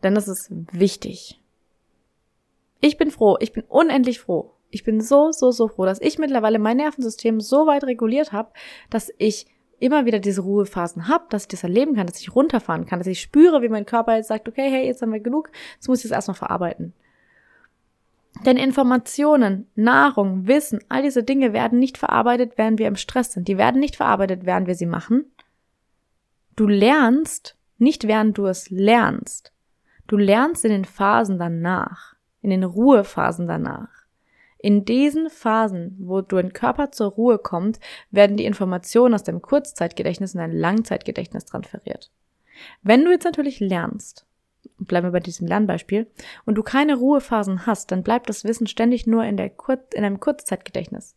Denn 0.01 0.15
das 0.15 0.27
ist 0.27 0.49
wichtig. 0.71 1.41
Ich 2.81 2.97
bin 2.97 3.11
froh, 3.11 3.37
ich 3.39 3.51
bin 3.51 3.63
unendlich 3.67 4.19
froh. 4.19 4.53
Ich 4.71 4.83
bin 4.83 5.01
so, 5.01 5.31
so, 5.31 5.51
so 5.51 5.67
froh, 5.67 5.85
dass 5.85 6.01
ich 6.01 6.17
mittlerweile 6.17 6.59
mein 6.59 6.77
Nervensystem 6.77 7.41
so 7.41 7.67
weit 7.67 7.83
reguliert 7.83 8.31
habe, 8.31 8.51
dass 8.89 9.11
ich 9.17 9.47
immer 9.79 10.05
wieder 10.05 10.19
diese 10.19 10.41
Ruhephasen 10.41 11.07
habe, 11.07 11.25
dass 11.29 11.43
ich 11.43 11.47
das 11.49 11.63
erleben 11.63 11.95
kann, 11.95 12.07
dass 12.07 12.19
ich 12.19 12.35
runterfahren 12.35 12.85
kann, 12.85 12.99
dass 12.99 13.07
ich 13.07 13.21
spüre, 13.21 13.61
wie 13.61 13.69
mein 13.69 13.85
Körper 13.85 14.15
jetzt 14.15 14.27
sagt, 14.27 14.47
okay, 14.47 14.69
hey, 14.69 14.85
jetzt 14.85 15.01
haben 15.01 15.13
wir 15.13 15.19
genug, 15.19 15.49
jetzt 15.75 15.87
muss 15.87 15.99
ich 15.99 16.05
es 16.05 16.11
erstmal 16.11 16.35
verarbeiten. 16.35 16.93
Denn 18.45 18.57
Informationen, 18.57 19.67
Nahrung, 19.75 20.47
Wissen, 20.47 20.79
all 20.87 21.01
diese 21.01 21.23
Dinge 21.23 21.51
werden 21.53 21.79
nicht 21.79 21.97
verarbeitet, 21.97 22.53
während 22.55 22.79
wir 22.79 22.87
im 22.87 22.95
Stress 22.95 23.33
sind. 23.33 23.47
Die 23.47 23.57
werden 23.57 23.79
nicht 23.79 23.97
verarbeitet, 23.97 24.45
während 24.45 24.67
wir 24.67 24.75
sie 24.75 24.85
machen. 24.85 25.31
Du 26.55 26.67
lernst 26.67 27.57
nicht, 27.77 28.07
während 28.07 28.37
du 28.37 28.45
es 28.45 28.69
lernst. 28.69 29.53
Du 30.07 30.17
lernst 30.17 30.65
in 30.65 30.71
den 30.71 30.85
Phasen 30.85 31.37
danach, 31.37 32.15
in 32.41 32.49
den 32.49 32.63
Ruhephasen 32.63 33.47
danach. 33.47 33.89
In 34.57 34.83
diesen 34.83 35.29
Phasen, 35.29 35.95
wo 35.99 36.21
dein 36.21 36.51
Körper 36.51 36.91
zur 36.91 37.11
Ruhe 37.11 37.37
kommt, 37.37 37.79
werden 38.11 38.35
die 38.35 38.45
Informationen 38.45 39.13
aus 39.13 39.23
dem 39.23 39.41
Kurzzeitgedächtnis 39.41 40.33
in 40.33 40.41
ein 40.41 40.51
Langzeitgedächtnis 40.51 41.45
transferiert. 41.45 42.11
Wenn 42.81 43.05
du 43.05 43.11
jetzt 43.11 43.23
natürlich 43.23 43.61
lernst, 43.61 44.25
bleiben 44.79 45.07
wir 45.07 45.11
bei 45.11 45.19
diesem 45.19 45.47
Lernbeispiel, 45.47 46.07
und 46.45 46.55
du 46.55 46.63
keine 46.63 46.95
Ruhephasen 46.95 47.65
hast, 47.65 47.91
dann 47.91 48.03
bleibt 48.03 48.29
das 48.29 48.43
Wissen 48.43 48.67
ständig 48.67 49.07
nur 49.07 49.23
in, 49.23 49.37
der 49.37 49.49
Kur 49.49 49.79
in 49.93 50.03
einem 50.03 50.19
Kurzzeitgedächtnis. 50.19 51.15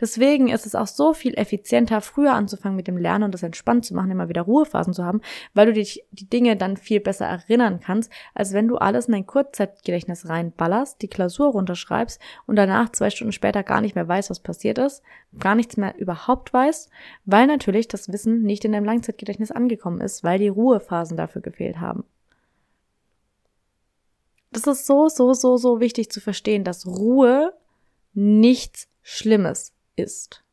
Deswegen 0.00 0.48
ist 0.48 0.66
es 0.66 0.74
auch 0.74 0.86
so 0.86 1.12
viel 1.12 1.34
effizienter, 1.34 2.00
früher 2.00 2.32
anzufangen 2.32 2.76
mit 2.76 2.88
dem 2.88 2.96
Lernen 2.96 3.24
und 3.24 3.34
das 3.34 3.42
entspannt 3.42 3.84
zu 3.84 3.94
machen, 3.94 4.10
immer 4.10 4.28
wieder 4.28 4.42
Ruhephasen 4.42 4.94
zu 4.94 5.04
haben, 5.04 5.20
weil 5.52 5.66
du 5.66 5.72
dich 5.72 6.04
die 6.10 6.28
Dinge 6.28 6.56
dann 6.56 6.76
viel 6.76 7.00
besser 7.00 7.26
erinnern 7.26 7.80
kannst, 7.80 8.10
als 8.34 8.52
wenn 8.52 8.68
du 8.68 8.76
alles 8.76 9.06
in 9.06 9.12
dein 9.12 9.26
Kurzzeitgedächtnis 9.26 10.28
reinballerst, 10.28 11.00
die 11.02 11.08
Klausur 11.08 11.48
runterschreibst 11.48 12.20
und 12.46 12.56
danach 12.56 12.90
zwei 12.90 13.10
Stunden 13.10 13.32
später 13.32 13.62
gar 13.62 13.80
nicht 13.80 13.94
mehr 13.94 14.08
weißt, 14.08 14.30
was 14.30 14.40
passiert 14.40 14.78
ist, 14.78 15.02
gar 15.38 15.54
nichts 15.54 15.76
mehr 15.76 15.96
überhaupt 15.98 16.52
weißt, 16.52 16.90
weil 17.24 17.46
natürlich 17.46 17.88
das 17.88 18.12
Wissen 18.12 18.42
nicht 18.42 18.64
in 18.64 18.72
deinem 18.72 18.84
Langzeitgedächtnis 18.84 19.50
angekommen 19.50 20.00
ist, 20.00 20.24
weil 20.24 20.38
die 20.38 20.48
Ruhephasen 20.48 21.16
dafür 21.16 21.42
gefehlt 21.42 21.80
haben. 21.80 22.04
Das 24.54 24.68
ist 24.68 24.86
so, 24.86 25.08
so, 25.08 25.34
so, 25.34 25.56
so 25.56 25.80
wichtig 25.80 26.12
zu 26.12 26.20
verstehen, 26.20 26.62
dass 26.62 26.86
Ruhe 26.86 27.52
nichts 28.12 28.88
Schlimmes 29.02 29.72
ist. 29.96 30.44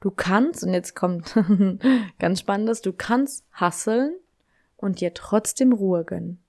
Du 0.00 0.10
kannst, 0.10 0.64
und 0.64 0.72
jetzt 0.72 0.96
kommt 0.96 1.36
ganz 2.18 2.40
spannendes, 2.40 2.80
du 2.80 2.94
kannst 2.94 3.44
hasseln 3.52 4.16
und 4.78 5.02
dir 5.02 5.12
trotzdem 5.12 5.74
Ruhe 5.74 6.06
gönnen. 6.06 6.42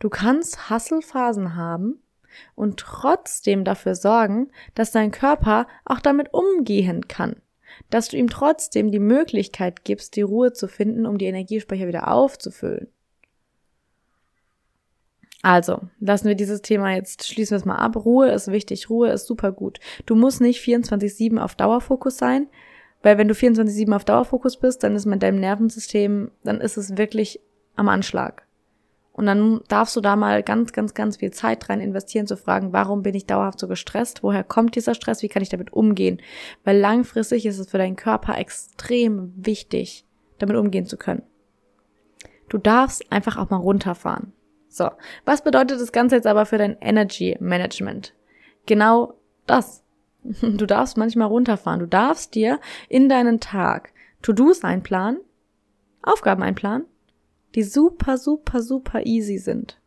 Du 0.00 0.10
kannst 0.10 0.68
Hasselphasen 0.68 1.56
haben 1.56 2.02
und 2.54 2.78
trotzdem 2.78 3.64
dafür 3.64 3.94
sorgen, 3.94 4.50
dass 4.74 4.92
dein 4.92 5.12
Körper 5.12 5.66
auch 5.86 6.00
damit 6.00 6.34
umgehen 6.34 7.08
kann. 7.08 7.36
Dass 7.88 8.08
du 8.08 8.18
ihm 8.18 8.28
trotzdem 8.28 8.92
die 8.92 8.98
Möglichkeit 8.98 9.84
gibst, 9.84 10.14
die 10.16 10.22
Ruhe 10.22 10.52
zu 10.52 10.68
finden, 10.68 11.06
um 11.06 11.16
die 11.16 11.26
Energiespeicher 11.26 11.88
wieder 11.88 12.12
aufzufüllen. 12.12 12.88
Also, 15.48 15.80
lassen 15.98 16.28
wir 16.28 16.34
dieses 16.34 16.60
Thema 16.60 16.92
jetzt, 16.92 17.26
schließen 17.26 17.52
wir 17.52 17.56
es 17.56 17.64
mal 17.64 17.76
ab. 17.76 17.96
Ruhe 17.96 18.30
ist 18.30 18.52
wichtig, 18.52 18.90
Ruhe 18.90 19.08
ist 19.08 19.26
super 19.26 19.50
gut. 19.50 19.80
Du 20.04 20.14
musst 20.14 20.42
nicht 20.42 20.62
24-7 20.62 21.38
auf 21.38 21.54
Dauerfokus 21.54 22.18
sein, 22.18 22.48
weil 23.02 23.16
wenn 23.16 23.28
du 23.28 23.34
24-7 23.34 23.96
auf 23.96 24.04
Dauerfokus 24.04 24.58
bist, 24.58 24.82
dann 24.82 24.94
ist 24.94 25.06
mit 25.06 25.22
deinem 25.22 25.40
Nervensystem, 25.40 26.32
dann 26.44 26.60
ist 26.60 26.76
es 26.76 26.98
wirklich 26.98 27.40
am 27.76 27.88
Anschlag. 27.88 28.46
Und 29.12 29.24
dann 29.24 29.62
darfst 29.68 29.96
du 29.96 30.02
da 30.02 30.16
mal 30.16 30.42
ganz, 30.42 30.74
ganz, 30.74 30.92
ganz 30.92 31.16
viel 31.16 31.30
Zeit 31.30 31.70
rein 31.70 31.80
investieren, 31.80 32.26
zu 32.26 32.36
fragen, 32.36 32.74
warum 32.74 33.02
bin 33.02 33.14
ich 33.14 33.24
dauerhaft 33.24 33.58
so 33.58 33.68
gestresst? 33.68 34.22
Woher 34.22 34.44
kommt 34.44 34.76
dieser 34.76 34.94
Stress? 34.94 35.22
Wie 35.22 35.28
kann 35.28 35.40
ich 35.40 35.48
damit 35.48 35.72
umgehen? 35.72 36.20
Weil 36.64 36.76
langfristig 36.76 37.46
ist 37.46 37.58
es 37.58 37.70
für 37.70 37.78
deinen 37.78 37.96
Körper 37.96 38.36
extrem 38.36 39.32
wichtig, 39.34 40.04
damit 40.40 40.58
umgehen 40.58 40.84
zu 40.84 40.98
können. 40.98 41.22
Du 42.50 42.58
darfst 42.58 43.10
einfach 43.10 43.38
auch 43.38 43.48
mal 43.48 43.56
runterfahren. 43.56 44.34
So, 44.78 44.90
was 45.24 45.42
bedeutet 45.42 45.80
das 45.80 45.92
Ganze 45.92 46.14
jetzt 46.14 46.26
aber 46.26 46.46
für 46.46 46.56
dein 46.56 46.78
Energy 46.80 47.36
Management? 47.40 48.14
Genau 48.66 49.14
das. 49.46 49.84
Du 50.42 50.66
darfst 50.66 50.96
manchmal 50.96 51.28
runterfahren. 51.28 51.80
Du 51.80 51.86
darfst 51.86 52.34
dir 52.34 52.60
in 52.88 53.08
deinen 53.08 53.40
Tag 53.40 53.92
To-Dos 54.22 54.62
einplanen, 54.64 55.20
Aufgaben 56.02 56.42
einplanen, 56.42 56.86
die 57.54 57.62
super, 57.62 58.18
super, 58.18 58.62
super 58.62 59.04
easy 59.04 59.38
sind. 59.38 59.80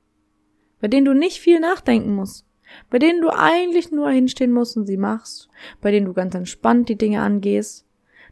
Bei 0.79 0.87
denen 0.87 1.05
du 1.05 1.13
nicht 1.13 1.39
viel 1.39 1.59
nachdenken 1.59 2.15
musst. 2.15 2.45
bei 2.89 2.99
denen 2.99 3.21
du 3.21 3.29
eigentlich 3.29 3.91
nur 3.91 4.09
hinstehen 4.09 4.51
musst 4.51 4.77
und 4.77 4.87
sie 4.87 4.97
machst, 4.97 5.49
bei 5.81 5.91
denen 5.91 6.05
du 6.05 6.13
ganz 6.13 6.35
entspannt 6.35 6.89
die 6.89 6.97
Dinge 6.97 7.21
angehst. 7.21 7.85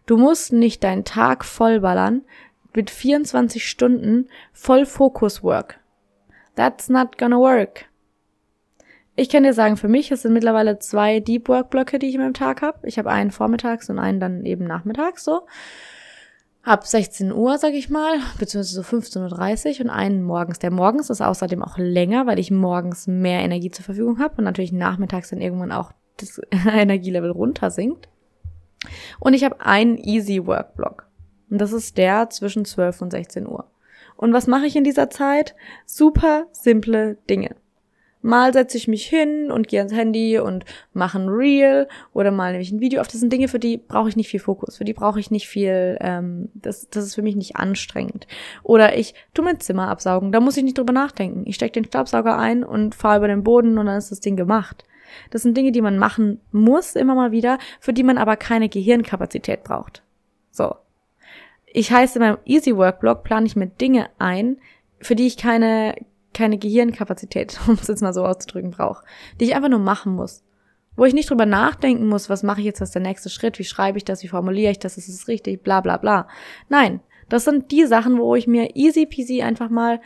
Du 0.05 0.17
musst 0.17 0.53
nicht 0.53 0.83
deinen 0.83 1.03
Tag 1.03 1.45
vollballern 1.45 2.23
mit 2.73 2.89
24 2.89 3.67
Stunden 3.67 4.29
voll 4.53 4.85
Focus 4.85 5.43
Work. 5.43 5.78
That's 6.59 6.89
not 6.89 7.17
gonna 7.17 7.37
work. 7.37 7.85
Ich 9.15 9.29
kann 9.29 9.43
dir 9.43 9.53
sagen, 9.53 9.77
für 9.77 9.87
mich 9.87 10.11
es 10.11 10.23
sind 10.23 10.33
mittlerweile 10.33 10.77
zwei 10.77 11.21
Deep 11.21 11.47
Work 11.47 11.69
Blöcke, 11.69 11.99
die 11.99 12.07
ich 12.07 12.15
in 12.15 12.21
meinem 12.21 12.33
Tag 12.33 12.61
habe. 12.61 12.85
Ich 12.85 12.99
habe 12.99 13.09
einen 13.11 13.31
vormittags 13.31 13.89
und 13.89 13.97
einen 13.97 14.19
dann 14.19 14.43
eben 14.45 14.65
nachmittags 14.65 15.23
so 15.23 15.43
ab 16.63 16.85
16 16.85 17.31
Uhr, 17.31 17.57
sag 17.57 17.71
ich 17.71 17.89
mal, 17.89 18.19
beziehungsweise 18.39 18.75
so 18.75 18.97
15.30 18.97 19.75
Uhr 19.75 19.85
und 19.85 19.89
einen 19.89 20.21
morgens. 20.21 20.59
Der 20.59 20.69
morgens 20.69 21.09
ist 21.09 21.21
außerdem 21.21 21.63
auch 21.63 21.77
länger, 21.77 22.27
weil 22.27 22.39
ich 22.39 22.51
morgens 22.51 23.07
mehr 23.07 23.39
Energie 23.39 23.71
zur 23.71 23.85
Verfügung 23.85 24.19
habe 24.19 24.35
und 24.39 24.43
natürlich 24.43 24.73
nachmittags 24.73 25.29
dann 25.29 25.39
irgendwann 25.39 25.71
auch 25.71 25.93
das 26.17 26.41
Energielevel 26.51 27.31
runtersinkt. 27.31 28.09
Und 29.21 29.33
ich 29.33 29.45
habe 29.45 29.61
einen 29.61 29.97
Easy 29.97 30.45
Work 30.45 30.75
Block. 30.75 31.07
Und 31.49 31.59
das 31.59 31.71
ist 31.71 31.97
der 31.97 32.29
zwischen 32.29 32.65
12 32.65 33.01
und 33.01 33.11
16 33.11 33.47
Uhr. 33.47 33.71
Und 34.19 34.33
was 34.33 34.47
mache 34.47 34.65
ich 34.65 34.75
in 34.75 34.83
dieser 34.83 35.09
Zeit? 35.09 35.55
Super 35.85 36.47
simple 36.51 37.17
Dinge. 37.29 37.55
Mal 38.21 38.51
setze 38.51 38.75
ich 38.75 38.89
mich 38.89 39.05
hin 39.05 39.49
und 39.49 39.69
gehe 39.69 39.79
ans 39.79 39.93
Handy 39.93 40.37
und 40.39 40.65
mache 40.91 41.17
ein 41.17 41.29
Reel 41.29 41.87
oder 42.11 42.29
mal 42.29 42.51
nehme 42.51 42.61
ich 42.61 42.69
ein 42.69 42.81
Video 42.81 42.99
auf. 42.99 43.07
Das 43.07 43.21
sind 43.21 43.31
Dinge, 43.31 43.47
für 43.47 43.59
die 43.59 43.77
brauche 43.77 44.09
ich 44.09 44.17
nicht 44.17 44.27
viel 44.27 44.41
Fokus, 44.41 44.75
für 44.75 44.83
die 44.83 44.91
brauche 44.91 45.21
ich 45.21 45.31
nicht 45.31 45.47
viel, 45.47 45.97
ähm, 46.01 46.49
das, 46.53 46.89
das 46.89 47.05
ist 47.05 47.15
für 47.15 47.21
mich 47.21 47.37
nicht 47.37 47.55
anstrengend. 47.55 48.27
Oder 48.61 48.97
ich 48.97 49.13
tu 49.33 49.41
mein 49.41 49.61
Zimmer 49.61 49.87
absaugen, 49.87 50.33
da 50.33 50.41
muss 50.41 50.57
ich 50.57 50.65
nicht 50.65 50.77
drüber 50.77 50.91
nachdenken. 50.91 51.43
Ich 51.45 51.55
stecke 51.55 51.79
den 51.79 51.85
Staubsauger 51.85 52.37
ein 52.37 52.65
und 52.65 52.95
fahre 52.95 53.19
über 53.19 53.29
den 53.29 53.45
Boden 53.45 53.77
und 53.77 53.85
dann 53.85 53.97
ist 53.97 54.11
das 54.11 54.19
Ding 54.19 54.35
gemacht. 54.35 54.83
Das 55.29 55.43
sind 55.43 55.55
Dinge, 55.55 55.71
die 55.71 55.81
man 55.81 55.97
machen 55.97 56.41
muss 56.51 56.97
immer 56.97 57.15
mal 57.15 57.31
wieder, 57.31 57.57
für 57.79 57.93
die 57.93 58.03
man 58.03 58.17
aber 58.17 58.35
keine 58.35 58.67
Gehirnkapazität 58.67 59.63
braucht. 59.63 60.03
So. 60.51 60.75
Ich 61.71 61.91
heiße 61.91 62.19
in 62.19 62.25
meinem 62.25 62.37
Easy 62.45 62.75
Work 62.75 62.99
Blog 62.99 63.23
plane 63.23 63.45
ich 63.45 63.55
mir 63.55 63.67
Dinge 63.67 64.09
ein, 64.17 64.57
für 64.99 65.15
die 65.15 65.27
ich 65.27 65.37
keine 65.37 65.95
keine 66.33 66.57
Gehirnkapazität, 66.57 67.59
um 67.67 67.73
es 67.73 67.87
jetzt 67.87 68.01
mal 68.01 68.13
so 68.13 68.25
auszudrücken, 68.25 68.71
brauche, 68.71 69.03
die 69.39 69.45
ich 69.45 69.55
einfach 69.55 69.69
nur 69.69 69.79
machen 69.79 70.13
muss. 70.13 70.43
Wo 70.95 71.05
ich 71.05 71.13
nicht 71.13 71.29
drüber 71.29 71.45
nachdenken 71.45 72.07
muss, 72.07 72.29
was 72.29 72.43
mache 72.43 72.59
ich 72.59 72.65
jetzt 72.65 72.81
als 72.81 72.91
der 72.91 73.01
nächste 73.01 73.29
Schritt, 73.29 73.57
wie 73.57 73.63
schreibe 73.63 73.97
ich 73.97 74.05
das, 74.05 74.21
wie 74.23 74.27
formuliere 74.27 74.71
ich 74.71 74.79
das, 74.79 74.97
ist 74.97 75.07
es 75.07 75.27
richtig, 75.27 75.63
bla 75.63 75.81
bla 75.81 75.97
bla. 75.97 76.27
Nein, 76.67 76.99
das 77.29 77.45
sind 77.45 77.71
die 77.71 77.85
Sachen, 77.85 78.17
wo 78.17 78.35
ich 78.35 78.47
mir 78.47 78.75
easy 78.75 79.05
peasy 79.05 79.41
einfach 79.41 79.69
mal 79.69 80.01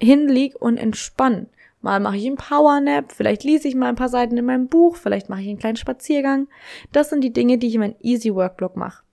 hinlieg 0.00 0.60
und 0.60 0.76
entspann. 0.76 1.46
Mal 1.82 2.00
mache 2.00 2.16
ich 2.16 2.26
einen 2.26 2.36
Powernap, 2.36 3.12
vielleicht 3.12 3.44
lese 3.44 3.68
ich 3.68 3.74
mal 3.74 3.90
ein 3.90 3.96
paar 3.96 4.08
Seiten 4.08 4.36
in 4.38 4.46
meinem 4.46 4.68
Buch, 4.68 4.96
vielleicht 4.96 5.28
mache 5.28 5.42
ich 5.42 5.48
einen 5.48 5.58
kleinen 5.58 5.76
Spaziergang. 5.76 6.48
Das 6.92 7.10
sind 7.10 7.22
die 7.22 7.32
Dinge, 7.32 7.58
die 7.58 7.68
ich 7.68 7.74
in 7.74 7.80
meinem 7.80 7.96
Easy 8.00 8.34
Workblock 8.34 8.76
mache. 8.76 9.03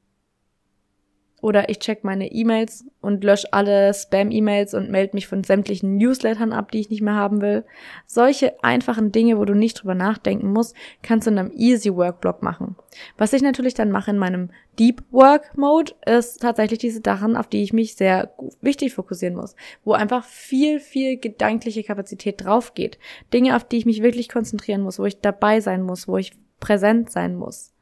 Oder 1.41 1.69
ich 1.69 1.79
check 1.79 2.03
meine 2.03 2.31
E-Mails 2.31 2.85
und 3.01 3.23
lösche 3.23 3.51
alle 3.51 3.93
Spam-E-Mails 3.93 4.75
und 4.75 4.91
melde 4.91 5.15
mich 5.15 5.27
von 5.27 5.43
sämtlichen 5.43 5.97
Newslettern 5.97 6.53
ab, 6.53 6.71
die 6.71 6.79
ich 6.79 6.91
nicht 6.91 7.01
mehr 7.01 7.15
haben 7.15 7.41
will. 7.41 7.65
Solche 8.05 8.63
einfachen 8.63 9.11
Dinge, 9.11 9.39
wo 9.39 9.45
du 9.45 9.55
nicht 9.55 9.81
drüber 9.81 9.95
nachdenken 9.95 10.53
musst, 10.53 10.75
kannst 11.01 11.25
du 11.25 11.31
in 11.31 11.39
einem 11.39 11.51
Easy 11.51 11.95
Work 11.95 12.21
Block 12.21 12.43
machen. 12.43 12.75
Was 13.17 13.33
ich 13.33 13.41
natürlich 13.41 13.73
dann 13.73 13.89
mache 13.89 14.11
in 14.11 14.19
meinem 14.19 14.51
Deep 14.77 15.03
Work 15.09 15.57
Mode, 15.57 15.93
ist 16.05 16.41
tatsächlich 16.41 16.79
diese 16.79 17.01
Sachen, 17.03 17.35
auf 17.35 17.47
die 17.47 17.63
ich 17.63 17.73
mich 17.73 17.95
sehr 17.95 18.33
wichtig 18.61 18.93
fokussieren 18.93 19.35
muss, 19.35 19.55
wo 19.83 19.93
einfach 19.93 20.23
viel, 20.23 20.79
viel 20.79 21.17
gedankliche 21.17 21.83
Kapazität 21.83 22.43
drauf 22.43 22.75
geht. 22.75 22.99
Dinge, 23.33 23.55
auf 23.55 23.63
die 23.63 23.77
ich 23.77 23.85
mich 23.87 24.03
wirklich 24.03 24.29
konzentrieren 24.29 24.81
muss, 24.81 24.99
wo 24.99 25.05
ich 25.05 25.19
dabei 25.19 25.59
sein 25.59 25.81
muss, 25.81 26.07
wo 26.07 26.17
ich 26.17 26.33
präsent 26.59 27.09
sein 27.09 27.35
muss. 27.35 27.73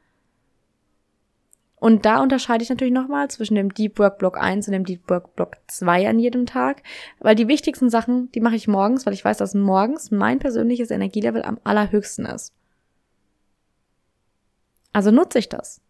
Und 1.79 2.05
da 2.05 2.21
unterscheide 2.21 2.63
ich 2.63 2.69
natürlich 2.69 2.93
nochmal 2.93 3.29
zwischen 3.29 3.55
dem 3.55 3.73
Deep 3.73 3.99
Work 3.99 4.19
Block 4.19 4.37
1 4.37 4.67
und 4.67 4.73
dem 4.73 4.85
Deep 4.85 5.09
Work 5.09 5.35
Block 5.35 5.57
2 5.67 6.09
an 6.09 6.19
jedem 6.19 6.45
Tag, 6.45 6.83
weil 7.19 7.35
die 7.35 7.47
wichtigsten 7.47 7.89
Sachen, 7.89 8.31
die 8.33 8.41
mache 8.41 8.55
ich 8.55 8.67
morgens, 8.67 9.05
weil 9.05 9.13
ich 9.13 9.23
weiß, 9.23 9.37
dass 9.37 9.53
morgens 9.53 10.11
mein 10.11 10.39
persönliches 10.39 10.91
Energielevel 10.91 11.41
am 11.41 11.59
allerhöchsten 11.63 12.25
ist. 12.25 12.53
Also 14.91 15.11
nutze 15.11 15.39
ich 15.39 15.47
das. 15.47 15.81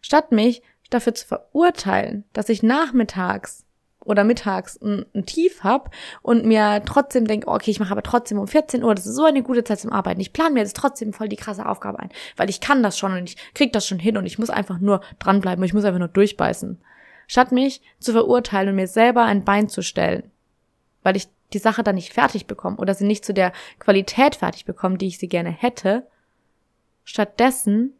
Statt 0.00 0.32
mich 0.32 0.62
dafür 0.88 1.14
zu 1.14 1.26
verurteilen, 1.26 2.24
dass 2.32 2.48
ich 2.48 2.62
nachmittags 2.62 3.61
oder 4.04 4.24
mittags 4.24 4.80
ein, 4.80 5.06
ein 5.14 5.26
Tief 5.26 5.62
hab 5.62 5.94
und 6.22 6.44
mir 6.44 6.82
trotzdem 6.84 7.26
denke, 7.26 7.48
okay, 7.48 7.70
ich 7.70 7.80
mache 7.80 7.92
aber 7.92 8.02
trotzdem 8.02 8.38
um 8.38 8.48
14 8.48 8.82
Uhr, 8.82 8.94
das 8.94 9.06
ist 9.06 9.14
so 9.14 9.24
eine 9.24 9.42
gute 9.42 9.64
Zeit 9.64 9.80
zum 9.80 9.92
Arbeiten. 9.92 10.20
Ich 10.20 10.32
plane 10.32 10.54
mir 10.54 10.60
jetzt 10.60 10.76
trotzdem 10.76 11.12
voll 11.12 11.28
die 11.28 11.36
krasse 11.36 11.66
Aufgabe 11.66 12.00
ein, 12.00 12.10
weil 12.36 12.50
ich 12.50 12.60
kann 12.60 12.82
das 12.82 12.98
schon 12.98 13.12
und 13.12 13.28
ich 13.28 13.36
krieg 13.54 13.72
das 13.72 13.86
schon 13.86 13.98
hin 13.98 14.16
und 14.16 14.26
ich 14.26 14.38
muss 14.38 14.50
einfach 14.50 14.78
nur 14.78 15.00
dranbleiben 15.18 15.62
und 15.62 15.66
ich 15.66 15.74
muss 15.74 15.84
einfach 15.84 15.98
nur 15.98 16.08
durchbeißen. 16.08 16.80
Statt 17.26 17.52
mich 17.52 17.80
zu 17.98 18.12
verurteilen 18.12 18.70
und 18.70 18.76
mir 18.76 18.88
selber 18.88 19.24
ein 19.24 19.44
Bein 19.44 19.68
zu 19.68 19.82
stellen, 19.82 20.30
weil 21.02 21.16
ich 21.16 21.28
die 21.52 21.58
Sache 21.58 21.82
dann 21.82 21.94
nicht 21.94 22.12
fertig 22.12 22.46
bekomme 22.46 22.76
oder 22.78 22.94
sie 22.94 23.06
nicht 23.06 23.24
zu 23.24 23.34
der 23.34 23.52
Qualität 23.78 24.36
fertig 24.36 24.64
bekomme, 24.64 24.98
die 24.98 25.08
ich 25.08 25.18
sie 25.18 25.28
gerne 25.28 25.50
hätte, 25.50 26.06
stattdessen 27.04 27.94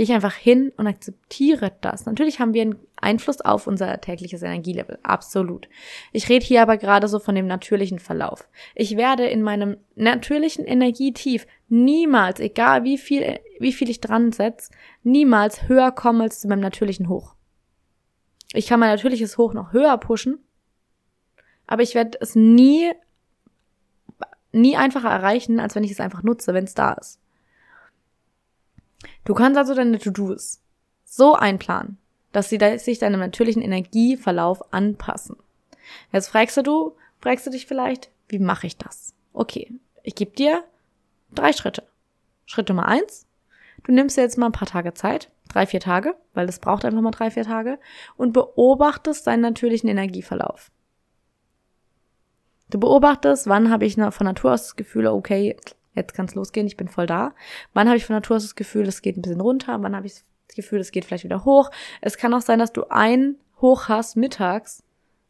gehe 0.00 0.04
ich 0.04 0.12
einfach 0.14 0.34
hin 0.34 0.72
und 0.78 0.86
akzeptiere 0.86 1.72
das. 1.82 2.06
Natürlich 2.06 2.40
haben 2.40 2.54
wir 2.54 2.62
einen 2.62 2.78
Einfluss 2.96 3.42
auf 3.42 3.66
unser 3.66 4.00
tägliches 4.00 4.40
Energielevel, 4.40 4.98
absolut. 5.02 5.68
Ich 6.10 6.30
rede 6.30 6.46
hier 6.46 6.62
aber 6.62 6.78
gerade 6.78 7.06
so 7.06 7.18
von 7.18 7.34
dem 7.34 7.46
natürlichen 7.46 7.98
Verlauf. 7.98 8.48
Ich 8.74 8.96
werde 8.96 9.26
in 9.26 9.42
meinem 9.42 9.76
natürlichen 9.96 10.64
Energietief 10.64 11.46
niemals, 11.68 12.40
egal 12.40 12.82
wie 12.82 12.96
viel, 12.96 13.40
wie 13.58 13.74
viel 13.74 13.90
ich 13.90 14.00
dran 14.00 14.32
setze, 14.32 14.70
niemals 15.02 15.68
höher 15.68 15.92
kommen 15.92 16.22
als 16.22 16.40
zu 16.40 16.48
meinem 16.48 16.60
natürlichen 16.60 17.10
Hoch. 17.10 17.34
Ich 18.54 18.68
kann 18.68 18.80
mein 18.80 18.88
natürliches 18.88 19.36
Hoch 19.36 19.52
noch 19.52 19.74
höher 19.74 19.98
pushen, 19.98 20.38
aber 21.66 21.82
ich 21.82 21.94
werde 21.94 22.16
es 22.22 22.34
nie, 22.34 22.90
nie 24.50 24.78
einfacher 24.78 25.10
erreichen, 25.10 25.60
als 25.60 25.74
wenn 25.74 25.84
ich 25.84 25.90
es 25.90 26.00
einfach 26.00 26.22
nutze, 26.22 26.54
wenn 26.54 26.64
es 26.64 26.72
da 26.72 26.94
ist. 26.94 27.19
Du 29.24 29.34
kannst 29.34 29.58
also 29.58 29.74
deine 29.74 29.98
To-Dos 29.98 30.60
so 31.04 31.34
einplanen, 31.34 31.98
dass 32.32 32.48
sie 32.48 32.58
sich 32.78 32.98
deinem 32.98 33.20
natürlichen 33.20 33.62
Energieverlauf 33.62 34.72
anpassen. 34.72 35.36
Jetzt 36.12 36.28
fragst 36.28 36.56
du, 36.64 36.96
fragst 37.20 37.46
du 37.46 37.50
dich 37.50 37.66
vielleicht, 37.66 38.10
wie 38.28 38.38
mache 38.38 38.66
ich 38.66 38.76
das? 38.76 39.14
Okay, 39.32 39.72
ich 40.02 40.14
gebe 40.14 40.32
dir 40.32 40.64
drei 41.32 41.52
Schritte. 41.52 41.82
Schritt 42.46 42.68
Nummer 42.68 42.86
eins, 42.86 43.26
du 43.84 43.92
nimmst 43.92 44.16
dir 44.16 44.22
jetzt 44.22 44.38
mal 44.38 44.46
ein 44.46 44.52
paar 44.52 44.68
Tage 44.68 44.94
Zeit, 44.94 45.30
drei, 45.48 45.66
vier 45.66 45.80
Tage, 45.80 46.16
weil 46.34 46.46
das 46.46 46.58
braucht 46.58 46.84
einfach 46.84 47.00
mal 47.00 47.10
drei, 47.10 47.30
vier 47.30 47.44
Tage, 47.44 47.78
und 48.16 48.32
beobachtest 48.32 49.26
deinen 49.26 49.40
natürlichen 49.40 49.88
Energieverlauf. 49.88 50.70
Du 52.70 52.78
beobachtest, 52.78 53.48
wann 53.48 53.70
habe 53.70 53.84
ich 53.84 53.96
von 53.96 54.26
Natur 54.26 54.52
aus 54.52 54.62
das 54.62 54.76
Gefühl, 54.76 55.08
okay, 55.08 55.56
jetzt 56.00 56.14
kann 56.14 56.26
es 56.26 56.34
losgehen, 56.34 56.66
ich 56.66 56.76
bin 56.76 56.88
voll 56.88 57.06
da. 57.06 57.34
Wann 57.72 57.88
habe 57.88 57.96
ich 57.96 58.04
von 58.04 58.14
Natur 58.14 58.36
aus 58.36 58.42
das 58.42 58.54
Gefühl, 58.54 58.86
es 58.86 59.02
geht 59.02 59.16
ein 59.16 59.22
bisschen 59.22 59.40
runter? 59.40 59.82
Wann 59.82 59.94
habe 59.94 60.06
ich 60.06 60.14
das 60.14 60.56
Gefühl, 60.56 60.80
es 60.80 60.92
geht 60.92 61.04
vielleicht 61.04 61.24
wieder 61.24 61.44
hoch? 61.44 61.70
Es 62.00 62.16
kann 62.16 62.34
auch 62.34 62.40
sein, 62.40 62.58
dass 62.58 62.72
du 62.72 62.84
ein 62.90 63.36
Hoch 63.60 63.88
hast 63.88 64.16
mittags 64.16 64.82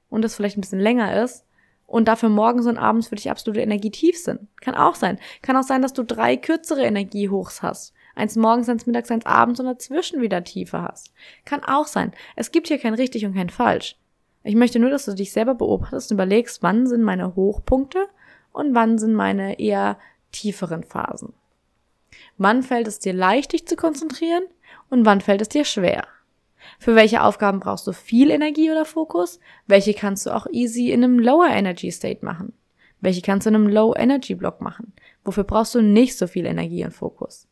und 0.08 0.22
das 0.22 0.34
vielleicht 0.34 0.56
ein 0.56 0.62
bisschen 0.62 0.80
länger 0.80 1.22
ist 1.22 1.44
und 1.86 2.06
dafür 2.06 2.28
morgens 2.28 2.66
und 2.66 2.78
abends 2.78 3.08
für 3.08 3.16
dich 3.16 3.30
absolute 3.30 3.60
Energietief 3.60 4.16
sind. 4.16 4.46
Kann 4.60 4.76
auch 4.76 4.94
sein. 4.94 5.18
Kann 5.42 5.56
auch 5.56 5.64
sein, 5.64 5.82
dass 5.82 5.92
du 5.92 6.04
drei 6.04 6.36
kürzere 6.36 6.82
Energiehochs 6.82 7.62
hast. 7.62 7.92
Eins 8.14 8.36
morgens, 8.36 8.68
eins 8.68 8.86
mittags, 8.86 9.10
eins 9.10 9.26
abends 9.26 9.58
und 9.58 9.66
dazwischen 9.66 10.20
wieder 10.20 10.44
tiefer 10.44 10.82
hast. 10.82 11.12
Kann 11.44 11.64
auch 11.64 11.86
sein. 11.86 12.12
Es 12.36 12.52
gibt 12.52 12.68
hier 12.68 12.78
kein 12.78 12.94
richtig 12.94 13.26
und 13.26 13.34
kein 13.34 13.50
falsch. 13.50 13.96
Ich 14.44 14.54
möchte 14.54 14.78
nur, 14.78 14.90
dass 14.90 15.04
du 15.04 15.14
dich 15.14 15.32
selber 15.32 15.54
beobachtest 15.54 16.10
und 16.10 16.16
überlegst, 16.16 16.62
wann 16.62 16.86
sind 16.86 17.02
meine 17.02 17.34
Hochpunkte 17.34 18.06
und 18.52 18.74
wann 18.74 18.98
sind 18.98 19.14
meine 19.14 19.58
eher 19.58 19.98
tieferen 20.32 20.84
Phasen. 20.84 21.32
Wann 22.38 22.62
fällt 22.62 22.88
es 22.88 22.98
dir 22.98 23.12
leicht, 23.12 23.52
dich 23.52 23.66
zu 23.66 23.76
konzentrieren 23.76 24.44
und 24.88 25.04
wann 25.04 25.20
fällt 25.20 25.42
es 25.42 25.48
dir 25.48 25.64
schwer? 25.64 26.06
Für 26.78 26.94
welche 26.94 27.22
Aufgaben 27.22 27.60
brauchst 27.60 27.86
du 27.86 27.92
viel 27.92 28.30
Energie 28.30 28.70
oder 28.70 28.84
Fokus? 28.84 29.40
Welche 29.66 29.94
kannst 29.94 30.26
du 30.26 30.30
auch 30.30 30.46
easy 30.50 30.90
in 30.90 31.04
einem 31.04 31.18
Lower 31.18 31.48
Energy 31.48 31.90
State 31.90 32.24
machen? 32.24 32.52
Welche 33.00 33.22
kannst 33.22 33.46
du 33.46 33.50
in 33.50 33.56
einem 33.56 33.68
Low 33.68 33.94
Energy 33.94 34.34
Block 34.34 34.60
machen? 34.60 34.92
Wofür 35.24 35.44
brauchst 35.44 35.74
du 35.74 35.82
nicht 35.82 36.16
so 36.16 36.26
viel 36.26 36.46
Energie 36.46 36.84
und 36.84 36.92
Fokus? 36.92 37.46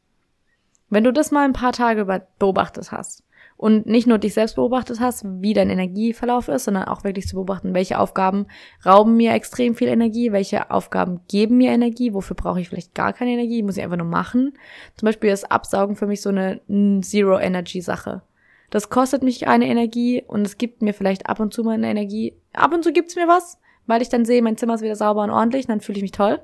Wenn 0.91 1.05
du 1.05 1.13
das 1.13 1.31
mal 1.31 1.45
ein 1.45 1.53
paar 1.53 1.73
Tage 1.73 2.07
beobachtet 2.39 2.93
hast, 2.93 3.23
und 3.59 3.87
nicht 3.87 4.07
nur 4.07 4.19
dich 4.19 4.35
selbst 4.35 4.55
beobachtet 4.55 5.01
hast, 5.01 5.25
wie 5.27 5.53
dein 5.53 5.69
Energieverlauf 5.69 6.47
ist, 6.47 6.65
sondern 6.65 6.85
auch 6.85 7.03
wirklich 7.03 7.27
zu 7.27 7.35
beobachten, 7.35 7.75
welche 7.75 7.99
Aufgaben 7.99 8.47
rauben 8.87 9.17
mir 9.17 9.33
extrem 9.33 9.75
viel 9.75 9.89
Energie, 9.89 10.31
welche 10.31 10.71
Aufgaben 10.71 11.21
geben 11.27 11.59
mir 11.59 11.73
Energie, 11.73 12.15
wofür 12.15 12.37
brauche 12.37 12.61
ich 12.61 12.69
vielleicht 12.69 12.95
gar 12.95 13.13
keine 13.13 13.33
Energie, 13.33 13.65
muss 13.65 13.77
ich 13.77 13.83
einfach 13.83 13.97
nur 13.97 14.07
machen. 14.07 14.57
Zum 14.95 15.07
Beispiel 15.07 15.31
ist 15.31 15.51
Absaugen 15.51 15.97
für 15.97 16.07
mich 16.07 16.23
so 16.23 16.29
eine 16.29 16.61
Zero-Energy-Sache. 17.03 18.23
Das 18.71 18.91
kostet 18.91 19.25
mich 19.25 19.49
eine 19.49 19.67
Energie 19.67 20.23
und 20.25 20.47
es 20.47 20.57
gibt 20.57 20.81
mir 20.81 20.95
vielleicht 20.95 21.29
ab 21.29 21.41
und 21.41 21.53
zu 21.53 21.65
mal 21.65 21.73
eine 21.73 21.91
Energie. 21.91 22.35
Ab 22.53 22.73
und 22.73 22.85
zu 22.85 22.93
gibt's 22.93 23.17
mir 23.17 23.27
was, 23.27 23.59
weil 23.89 24.03
ich 24.03 24.09
dann 24.09 24.25
sehe, 24.25 24.43
mein 24.43 24.57
Zimmer 24.57 24.75
ist 24.75 24.83
wieder 24.83 24.95
sauber 24.95 25.25
und 25.25 25.31
ordentlich, 25.31 25.67
dann 25.67 25.81
fühle 25.81 25.97
ich 25.97 26.03
mich 26.03 26.13
toll. 26.13 26.41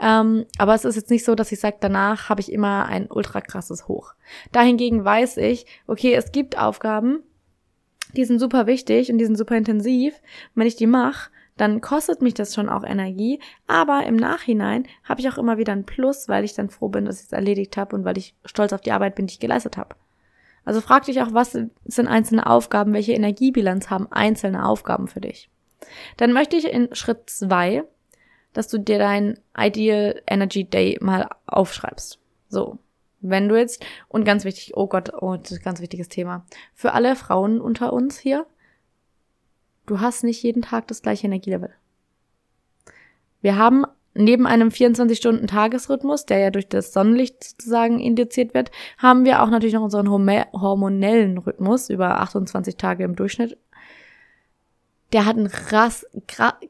Ähm, 0.00 0.44
aber 0.58 0.74
es 0.74 0.84
ist 0.84 0.96
jetzt 0.96 1.10
nicht 1.10 1.24
so, 1.24 1.34
dass 1.34 1.52
ich 1.52 1.60
sage, 1.60 1.78
danach 1.80 2.28
habe 2.28 2.40
ich 2.40 2.52
immer 2.52 2.86
ein 2.86 3.06
ultra 3.10 3.40
krasses 3.40 3.88
Hoch. 3.88 4.14
Dahingegen 4.52 5.04
weiß 5.04 5.38
ich, 5.38 5.64
okay, 5.86 6.12
es 6.12 6.32
gibt 6.32 6.58
Aufgaben, 6.58 7.22
die 8.16 8.24
sind 8.24 8.38
super 8.38 8.66
wichtig 8.66 9.10
und 9.10 9.18
die 9.18 9.24
sind 9.24 9.38
super 9.38 9.56
intensiv. 9.56 10.20
Wenn 10.54 10.66
ich 10.66 10.76
die 10.76 10.86
mache, 10.86 11.30
dann 11.56 11.80
kostet 11.80 12.22
mich 12.22 12.34
das 12.34 12.54
schon 12.54 12.68
auch 12.68 12.84
Energie, 12.84 13.40
aber 13.66 14.04
im 14.06 14.16
Nachhinein 14.16 14.86
habe 15.04 15.20
ich 15.20 15.28
auch 15.28 15.38
immer 15.38 15.58
wieder 15.58 15.72
ein 15.72 15.84
Plus, 15.84 16.28
weil 16.28 16.44
ich 16.44 16.54
dann 16.54 16.70
froh 16.70 16.88
bin, 16.88 17.04
dass 17.04 17.20
ich 17.20 17.26
es 17.26 17.32
erledigt 17.32 17.76
habe 17.76 17.96
und 17.96 18.04
weil 18.04 18.18
ich 18.18 18.34
stolz 18.44 18.72
auf 18.72 18.80
die 18.80 18.92
Arbeit 18.92 19.16
bin, 19.16 19.26
die 19.26 19.32
ich 19.32 19.40
geleistet 19.40 19.76
habe. 19.76 19.96
Also 20.64 20.80
frag 20.80 21.04
dich 21.04 21.20
auch, 21.22 21.32
was 21.32 21.52
sind 21.52 22.08
einzelne 22.08 22.46
Aufgaben, 22.46 22.92
welche 22.92 23.12
Energiebilanz 23.12 23.90
haben 23.90 24.06
einzelne 24.10 24.66
Aufgaben 24.66 25.08
für 25.08 25.20
dich. 25.20 25.50
Dann 26.16 26.32
möchte 26.32 26.56
ich 26.56 26.66
in 26.66 26.94
Schritt 26.94 27.30
zwei, 27.30 27.84
dass 28.52 28.68
du 28.68 28.78
dir 28.78 28.98
dein 28.98 29.38
Ideal 29.56 30.22
Energy 30.26 30.64
Day 30.64 30.98
mal 31.00 31.28
aufschreibst. 31.46 32.18
So. 32.48 32.78
Wenn 33.20 33.48
du 33.48 33.56
jetzt, 33.56 33.84
und 34.06 34.24
ganz 34.24 34.44
wichtig, 34.44 34.76
oh 34.76 34.86
Gott, 34.86 35.12
oh, 35.12 35.36
das 35.36 35.50
ist 35.50 35.58
ein 35.58 35.64
ganz 35.64 35.80
wichtiges 35.80 36.08
Thema. 36.08 36.46
Für 36.74 36.92
alle 36.92 37.16
Frauen 37.16 37.60
unter 37.60 37.92
uns 37.92 38.18
hier, 38.18 38.46
du 39.86 40.00
hast 40.00 40.22
nicht 40.22 40.42
jeden 40.44 40.62
Tag 40.62 40.86
das 40.86 41.02
gleiche 41.02 41.26
Energielevel. 41.26 41.70
Wir 43.40 43.56
haben 43.56 43.84
neben 44.14 44.46
einem 44.46 44.68
24-Stunden-Tagesrhythmus, 44.68 46.26
der 46.26 46.38
ja 46.38 46.50
durch 46.50 46.68
das 46.68 46.92
Sonnenlicht 46.92 47.42
sozusagen 47.42 48.00
indiziert 48.00 48.54
wird, 48.54 48.70
haben 48.98 49.24
wir 49.24 49.42
auch 49.42 49.50
natürlich 49.50 49.74
noch 49.74 49.82
unseren 49.82 50.10
hormonellen 50.10 51.38
Rhythmus 51.38 51.88
über 51.88 52.20
28 52.20 52.76
Tage 52.76 53.04
im 53.04 53.16
Durchschnitt. 53.16 53.58
Der 55.12 55.24
hat 55.24 55.36
einen 55.36 55.48
krass, 55.48 56.06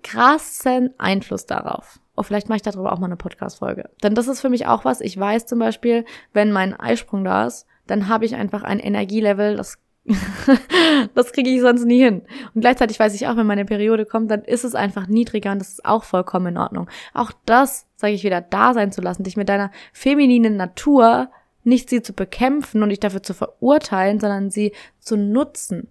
krassen 0.02 0.94
Einfluss 0.98 1.46
darauf. 1.46 1.98
Oh, 2.16 2.22
vielleicht 2.22 2.48
mache 2.48 2.56
ich 2.56 2.62
darüber 2.62 2.92
auch 2.92 2.98
mal 2.98 3.06
eine 3.06 3.16
Podcast-Folge. 3.16 3.90
Denn 4.02 4.14
das 4.14 4.28
ist 4.28 4.40
für 4.40 4.48
mich 4.48 4.66
auch 4.66 4.84
was. 4.84 5.00
Ich 5.00 5.18
weiß 5.18 5.46
zum 5.46 5.58
Beispiel, 5.58 6.04
wenn 6.32 6.52
mein 6.52 6.78
Eisprung 6.78 7.24
da 7.24 7.46
ist, 7.46 7.66
dann 7.86 8.08
habe 8.08 8.24
ich 8.24 8.34
einfach 8.34 8.62
ein 8.62 8.80
Energielevel, 8.80 9.56
das 9.56 9.78
das 11.14 11.32
kriege 11.32 11.50
ich 11.50 11.60
sonst 11.60 11.84
nie 11.84 12.02
hin. 12.02 12.22
Und 12.54 12.62
gleichzeitig 12.62 12.98
weiß 12.98 13.14
ich 13.14 13.26
auch, 13.26 13.36
wenn 13.36 13.46
meine 13.46 13.64
Periode 13.64 14.06
kommt, 14.06 14.30
dann 14.30 14.42
ist 14.42 14.64
es 14.64 14.74
einfach 14.74 15.06
niedriger 15.06 15.52
und 15.52 15.58
das 15.58 15.70
ist 15.70 15.84
auch 15.84 16.04
vollkommen 16.04 16.46
in 16.48 16.58
Ordnung. 16.58 16.88
Auch 17.14 17.32
das, 17.44 17.86
sage 17.96 18.14
ich 18.14 18.24
wieder, 18.24 18.40
da 18.40 18.74
sein 18.74 18.92
zu 18.92 19.00
lassen, 19.00 19.24
dich 19.24 19.36
mit 19.36 19.48
deiner 19.48 19.70
femininen 19.92 20.56
Natur 20.56 21.30
nicht 21.64 21.90
sie 21.90 22.00
zu 22.00 22.14
bekämpfen 22.14 22.82
und 22.82 22.88
dich 22.88 23.00
dafür 23.00 23.22
zu 23.22 23.34
verurteilen, 23.34 24.20
sondern 24.20 24.50
sie 24.50 24.72
zu 24.98 25.16
nutzen. 25.16 25.88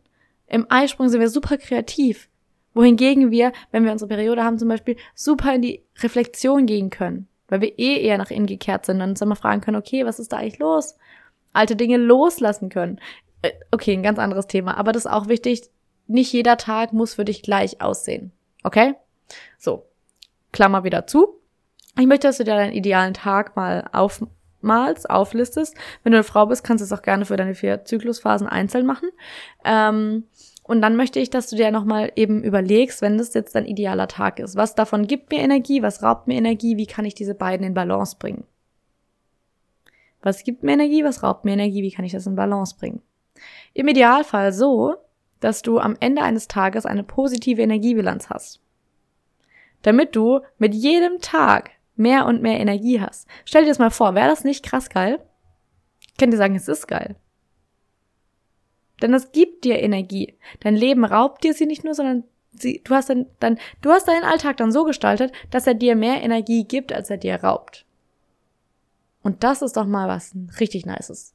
Im 0.48 0.66
Eisprung 0.70 1.10
sind 1.10 1.20
wir 1.20 1.30
super 1.30 1.58
kreativ. 1.58 2.30
Wohingegen 2.78 3.32
wir, 3.32 3.54
wenn 3.72 3.84
wir 3.84 3.92
unsere 3.92 4.08
Periode 4.08 4.44
haben 4.44 4.60
zum 4.60 4.68
Beispiel, 4.68 4.98
super 5.16 5.56
in 5.56 5.64
die 5.64 5.84
Reflexion 5.98 6.68
gehen 6.68 6.92
können. 6.92 7.28
Weil 7.48 7.62
wir 7.62 7.80
eh 7.80 8.04
eher 8.04 8.20
nach 8.20 8.30
innen 8.30 8.46
gekehrt 8.46 8.86
sind 8.86 9.02
und 9.02 9.10
uns 9.10 9.22
immer 9.22 9.36
fragen 9.36 9.62
können, 9.62 9.78
okay, 9.78 10.06
was 10.06 10.20
ist 10.20 10.32
da 10.32 10.38
eigentlich 10.38 10.60
los? 10.60 10.96
Alte 11.54 11.76
Dinge 11.76 11.98
loslassen 11.98 12.70
können. 12.70 13.00
Äh, 13.42 13.54
okay, 13.72 13.94
ein 13.94 14.04
ganz 14.04 14.20
anderes 14.20 14.46
Thema, 14.46 14.78
aber 14.78 14.92
das 14.92 15.06
ist 15.06 15.12
auch 15.12 15.28
wichtig. 15.28 15.64
Nicht 16.06 16.32
jeder 16.32 16.56
Tag 16.58 16.94
muss 16.94 17.16
für 17.16 17.26
dich 17.26 17.42
gleich 17.42 17.82
aussehen. 17.82 18.32
Okay? 18.64 18.94
So. 19.58 19.88
Klammer 20.52 20.84
wieder 20.84 21.08
zu. 21.08 21.40
Ich 21.98 22.06
möchte, 22.06 22.28
dass 22.28 22.38
du 22.38 22.44
dir 22.44 22.54
deinen 22.54 22.74
idealen 22.74 23.16
Tag 23.16 23.56
mal 23.56 23.90
aufmalst, 23.92 25.10
auflistest. 25.10 25.76
Wenn 26.04 26.12
du 26.12 26.20
eine 26.20 26.24
Frau 26.24 26.46
bist, 26.46 26.64
kannst 26.64 26.84
du 26.84 26.86
es 26.86 26.94
auch 26.94 27.02
gerne 27.02 27.26
für 27.26 27.38
deine 27.38 27.56
vier 27.56 27.86
Zyklusphasen 27.86 28.46
einzeln 28.46 28.86
machen. 28.86 29.10
Ähm, 29.66 30.26
und 30.68 30.82
dann 30.82 30.96
möchte 30.96 31.20
ich, 31.20 31.30
dass 31.30 31.50
du 31.50 31.56
dir 31.56 31.72
nochmal 31.72 32.12
eben 32.16 32.44
überlegst, 32.44 33.02
wenn 33.02 33.18
das 33.18 33.34
jetzt 33.34 33.56
dein 33.56 33.66
idealer 33.66 34.08
Tag 34.08 34.40
ist. 34.40 34.56
Was 34.56 34.76
davon 34.76 35.08
gibt 35.08 35.32
mir 35.32 35.40
Energie? 35.40 35.82
Was 35.82 36.04
raubt 36.04 36.28
mir 36.28 36.36
Energie? 36.36 36.78
Wie 36.78 36.86
kann 36.86 37.06
ich 37.06 37.16
diese 37.16 37.36
beiden 37.36 37.66
in 37.66 37.74
Balance 37.74 38.18
bringen? 38.20 38.44
Was 40.22 40.44
gibt 40.44 40.64
mir 40.64 40.74
Energie? 40.74 41.04
Was 41.04 41.24
raubt 41.24 41.46
mir 41.46 41.54
Energie? 41.54 41.84
Wie 41.84 41.92
kann 41.92 42.06
ich 42.06 42.12
das 42.12 42.28
in 42.28 42.36
Balance 42.36 42.76
bringen? 42.78 43.02
Im 43.74 43.88
Idealfall 43.88 44.52
so, 44.52 44.96
dass 45.40 45.62
du 45.62 45.80
am 45.80 45.96
Ende 46.00 46.22
eines 46.22 46.48
Tages 46.48 46.86
eine 46.86 47.04
positive 47.04 47.62
Energiebilanz 47.62 48.30
hast. 48.30 48.62
Damit 49.84 50.16
du 50.16 50.42
mit 50.58 50.74
jedem 50.74 51.20
Tag 51.22 51.72
mehr 51.96 52.26
und 52.26 52.42
mehr 52.42 52.60
Energie 52.60 53.00
hast. 53.00 53.28
Stell 53.46 53.64
dir 53.64 53.70
das 53.70 53.80
mal 53.80 53.92
vor, 53.92 54.16
wäre 54.16 54.30
das 54.30 54.44
nicht 54.44 54.66
krass 54.66 54.90
geil? 54.90 55.20
Ich 56.12 56.18
kann 56.18 56.32
dir 56.32 56.38
sagen, 56.38 56.56
es 56.56 56.68
ist 56.68 56.88
geil. 56.88 57.16
Denn 59.02 59.14
es 59.14 59.32
gibt 59.32 59.64
dir 59.64 59.80
Energie. 59.80 60.36
Dein 60.60 60.76
Leben 60.76 61.06
raubt 61.06 61.44
dir 61.44 61.54
sie 61.54 61.66
nicht 61.66 61.84
nur, 61.84 61.94
sondern 61.94 62.24
sie, 62.54 62.82
du 62.84 62.96
hast 62.96 63.10
dann, 63.10 63.28
dann, 63.40 63.60
du 63.82 63.92
hast 63.92 64.08
deinen 64.08 64.24
Alltag 64.24 64.58
dann 64.58 64.72
so 64.72 64.84
gestaltet, 64.84 65.32
dass 65.52 65.68
er 65.68 65.76
dir 65.76 65.96
mehr 65.96 66.24
Energie 66.24 66.64
gibt, 66.64 66.94
als 66.94 67.10
er 67.10 67.18
dir 67.18 67.36
raubt. 67.36 67.86
Und 69.22 69.44
das 69.44 69.62
ist 69.62 69.78
doch 69.78 69.86
mal 69.86 70.08
was 70.08 70.34
richtig 70.60 70.86
Nices. 70.86 71.34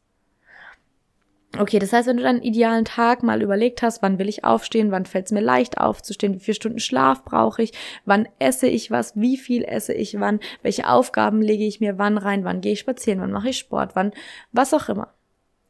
Okay, 1.59 1.79
das 1.79 1.92
heißt, 1.92 2.09
wenn 2.09 2.16
du 2.16 2.22
deinen 2.22 2.40
idealen 2.40 2.87
Tag 2.87 3.22
mal 3.22 3.42
überlegt 3.42 3.83
hast, 3.83 4.01
wann 4.01 4.18
will 4.18 4.31
ich 4.31 4.42
aufstehen, 4.42 4.90
wann 4.90 5.05
fällt 5.05 5.27
es 5.27 5.33
mir 5.33 5.42
leicht 5.42 5.77
aufzustehen, 5.77 6.35
wie 6.35 6.40
viele 6.40 6.55
Stunden 6.55 6.79
Schlaf 6.79 7.25
brauche 7.25 7.62
ich, 7.62 7.72
wann 8.07 8.27
esse 8.38 8.66
ich 8.68 8.90
was, 8.90 9.14
wie 9.16 9.37
viel 9.37 9.62
esse 9.62 9.92
ich 9.92 10.18
wann, 10.18 10.40
welche 10.62 10.88
Aufgaben 10.88 11.42
lege 11.42 11.66
ich 11.66 11.81
mir 11.81 11.98
wann 11.98 12.16
rein, 12.16 12.44
wann 12.44 12.62
gehe 12.62 12.72
ich 12.72 12.81
spazieren, 12.81 13.20
wann 13.20 13.33
mache 13.33 13.51
ich 13.51 13.59
Sport, 13.59 13.94
wann, 13.94 14.12
was 14.53 14.72
auch 14.72 14.88
immer. 14.88 15.12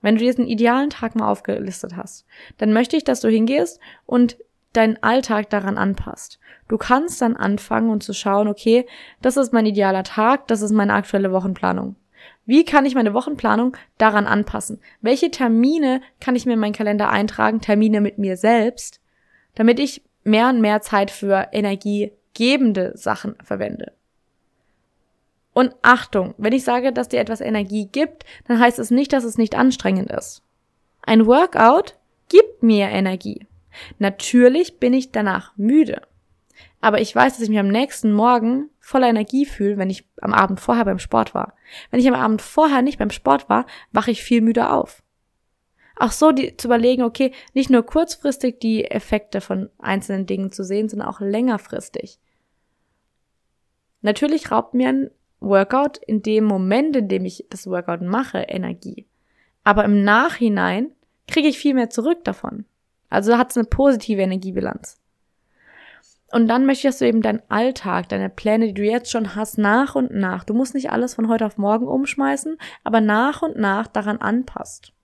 Wenn 0.03 0.17
du 0.17 0.25
diesen 0.25 0.47
idealen 0.47 0.91
Tag 0.91 1.15
mal 1.15 1.31
aufgelistet 1.31 1.97
hast, 1.97 2.27
dann 2.59 2.73
möchte 2.73 2.97
ich, 2.97 3.05
dass 3.05 3.21
du 3.21 3.29
hingehst 3.29 3.81
und 4.05 4.37
deinen 4.73 5.03
Alltag 5.03 5.51
daran 5.51 5.79
anpasst. 5.79 6.39
Du 6.69 6.79
kannst 6.79 7.21
dann 7.23 7.37
anfangen 7.37 7.91
und 7.91 8.03
zu 8.03 8.13
schauen, 8.13 8.49
okay, 8.49 8.87
das 9.21 9.37
ist 9.37 9.53
mein 9.53 9.67
idealer 9.67 10.05
Tag, 10.05 10.49
das 10.49 10.63
ist 10.63 10.73
meine 10.73 10.95
aktuelle 10.95 11.33
Wochenplanung. 11.33 11.97
Wie 12.45 12.65
kann 12.65 12.87
ich 12.87 12.95
meine 12.95 13.15
Wochenplanung 13.15 13.77
daran 13.99 14.27
anpassen? 14.27 14.81
Welche 15.01 15.31
Termine 15.31 16.01
kann 16.21 16.37
ich 16.37 16.47
mir 16.47 16.55
in 16.55 16.59
meinen 16.59 16.73
Kalender 16.73 17.09
eintragen? 17.09 17.61
Termine 17.61 18.01
mit 18.01 18.19
mir 18.19 18.37
selbst, 18.37 19.01
damit 19.55 19.79
ich 19.79 20.03
mehr 20.25 20.49
und 20.49 20.61
mehr 20.61 20.81
Zeit 20.81 21.11
für 21.11 21.49
energiegebende 21.53 22.93
Sachen 22.97 23.37
verwende. 23.43 23.93
Und 25.55 25.75
Achtung, 25.83 26.35
wenn 26.39 26.53
ich 26.53 26.65
sage, 26.65 26.93
dass 26.93 27.09
dir 27.09 27.21
etwas 27.21 27.41
Energie 27.41 27.87
gibt, 27.87 28.25
dann 28.47 28.59
heißt 28.59 28.79
es 28.79 28.91
nicht, 28.91 29.13
dass 29.13 29.25
es 29.25 29.37
nicht 29.39 29.55
anstrengend 29.55 30.11
ist. 30.11 30.43
Ein 31.03 31.27
Workout 31.27 31.97
gibt 32.29 32.63
mir 32.63 32.89
Energie. 32.89 33.47
Natürlich 33.99 34.79
bin 34.79 34.95
ich 34.95 35.13
danach 35.13 35.57
müde. 35.57 36.03
Aber 36.81 37.01
ich 37.01 37.15
weiß, 37.15 37.35
dass 37.35 37.43
ich 37.43 37.49
mich 37.49 37.59
am 37.59 37.69
nächsten 37.69 38.13
Morgen 38.13 38.71
voller 38.81 39.09
Energie 39.09 39.47
fühle, 39.47 39.79
wenn 39.79 39.91
ich 39.91 40.09
am 40.21 40.33
Abend 40.33 40.61
vorher 40.61 40.85
beim 40.85 40.99
Sport 40.99 41.35
war. 41.35 41.55
Wenn 41.91 42.01
ich 42.01 42.09
am 42.09 42.15
Abend 42.15 42.43
vorher 42.43 42.83
nicht 42.83 42.99
beim 42.99 43.11
Sport 43.11 43.49
war, 43.49 43.67
wache 43.93 44.11
ich 44.11 44.23
viel 44.23 44.41
müder 44.41 44.73
auf. 44.73 45.03
Auch 45.97 46.11
so 46.11 46.33
die, 46.33 46.57
zu 46.57 46.67
überlegen, 46.67 47.03
okay, 47.03 47.33
nicht 47.55 47.71
nur 47.71 47.85
kurzfristig 47.85 48.59
die 48.59 48.91
Effekte 48.91 49.41
von 49.41 49.71
einzelnen 49.79 50.27
Dingen 50.27 50.51
zu 50.51 50.65
sehen, 50.65 50.89
sondern 50.89 51.09
auch 51.09 51.21
längerfristig. 51.21 52.19
Natürlich 54.01 54.51
raubt 54.51 54.75
mir 54.75 54.89
ein 54.89 55.11
Workout 55.43 55.99
in 55.99 56.23
dem 56.23 56.45
Moment, 56.45 56.97
in 56.97 57.09
dem 57.09 57.25
ich 57.25 57.47
das 57.51 57.67
Workout 57.67 58.03
mache, 58.03 58.39
Energie. 58.39 59.07
Aber 59.65 59.85
im 59.85 60.05
Nachhinein 60.05 60.93
kriege 61.29 61.49
ich 61.49 61.59
viel 61.59 61.75
mehr 61.75 61.91
zurück 61.91 62.25
davon. 62.25 62.65
Also 63.11 63.37
hat 63.37 63.51
es 63.51 63.57
eine 63.57 63.67
positive 63.67 64.23
Energiebilanz. 64.23 64.99
Und 66.33 66.49
dann 66.49 66.65
möchtest 66.65 67.01
du 67.01 67.07
eben 67.07 67.21
deinen 67.21 67.43
Alltag, 67.51 68.09
deine 68.09 68.31
Pläne, 68.31 68.69
die 68.69 68.75
du 68.75 68.85
jetzt 68.85 69.11
schon 69.11 69.37
hast, 69.37 69.59
nach 69.59 69.95
und 69.95 70.13
nach. 70.15 70.45
Du 70.45 70.55
musst 70.55 70.75
nicht 70.75 70.91
alles 70.91 71.15
von 71.15 71.29
heute 71.29 71.45
auf 71.45 71.59
morgen 71.59 71.87
umschmeißen, 71.87 72.57
aber 72.85 73.03
nach 73.03 73.43
und 73.43 73.57
nach 73.57 73.87
daran 73.87 74.19
anpasst. 74.19 74.95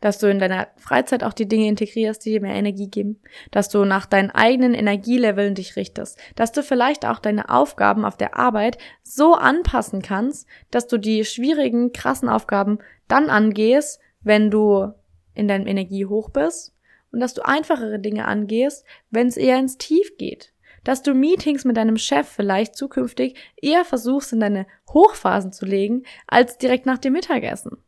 Dass 0.00 0.18
du 0.18 0.30
in 0.30 0.38
deiner 0.38 0.68
Freizeit 0.76 1.22
auch 1.22 1.32
die 1.32 1.48
Dinge 1.48 1.68
integrierst, 1.68 2.24
die 2.24 2.30
dir 2.30 2.40
mehr 2.40 2.54
Energie 2.54 2.88
geben. 2.88 3.20
Dass 3.50 3.68
du 3.68 3.84
nach 3.84 4.06
deinen 4.06 4.30
eigenen 4.30 4.74
Energieleveln 4.74 5.54
dich 5.54 5.76
richtest. 5.76 6.18
Dass 6.34 6.52
du 6.52 6.62
vielleicht 6.62 7.04
auch 7.04 7.18
deine 7.18 7.50
Aufgaben 7.50 8.04
auf 8.04 8.16
der 8.16 8.36
Arbeit 8.36 8.78
so 9.02 9.34
anpassen 9.34 10.02
kannst, 10.02 10.46
dass 10.70 10.86
du 10.86 10.98
die 10.98 11.24
schwierigen, 11.24 11.92
krassen 11.92 12.28
Aufgaben 12.28 12.78
dann 13.08 13.30
angehst, 13.30 14.00
wenn 14.22 14.50
du 14.50 14.92
in 15.34 15.48
deinem 15.48 15.66
Energie 15.66 16.06
hoch 16.06 16.30
bist 16.30 16.74
und 17.12 17.20
dass 17.20 17.34
du 17.34 17.44
einfachere 17.44 17.98
Dinge 17.98 18.26
angehst, 18.26 18.84
wenn 19.10 19.28
es 19.28 19.36
eher 19.36 19.58
ins 19.58 19.78
Tief 19.78 20.16
geht. 20.18 20.52
Dass 20.84 21.02
du 21.02 21.14
Meetings 21.14 21.64
mit 21.64 21.76
deinem 21.76 21.96
Chef 21.96 22.28
vielleicht 22.28 22.76
zukünftig 22.76 23.36
eher 23.56 23.84
versuchst, 23.84 24.32
in 24.32 24.40
deine 24.40 24.66
Hochphasen 24.88 25.52
zu 25.52 25.66
legen, 25.66 26.04
als 26.26 26.58
direkt 26.58 26.86
nach 26.86 26.98
dem 26.98 27.12
Mittagessen. 27.12 27.78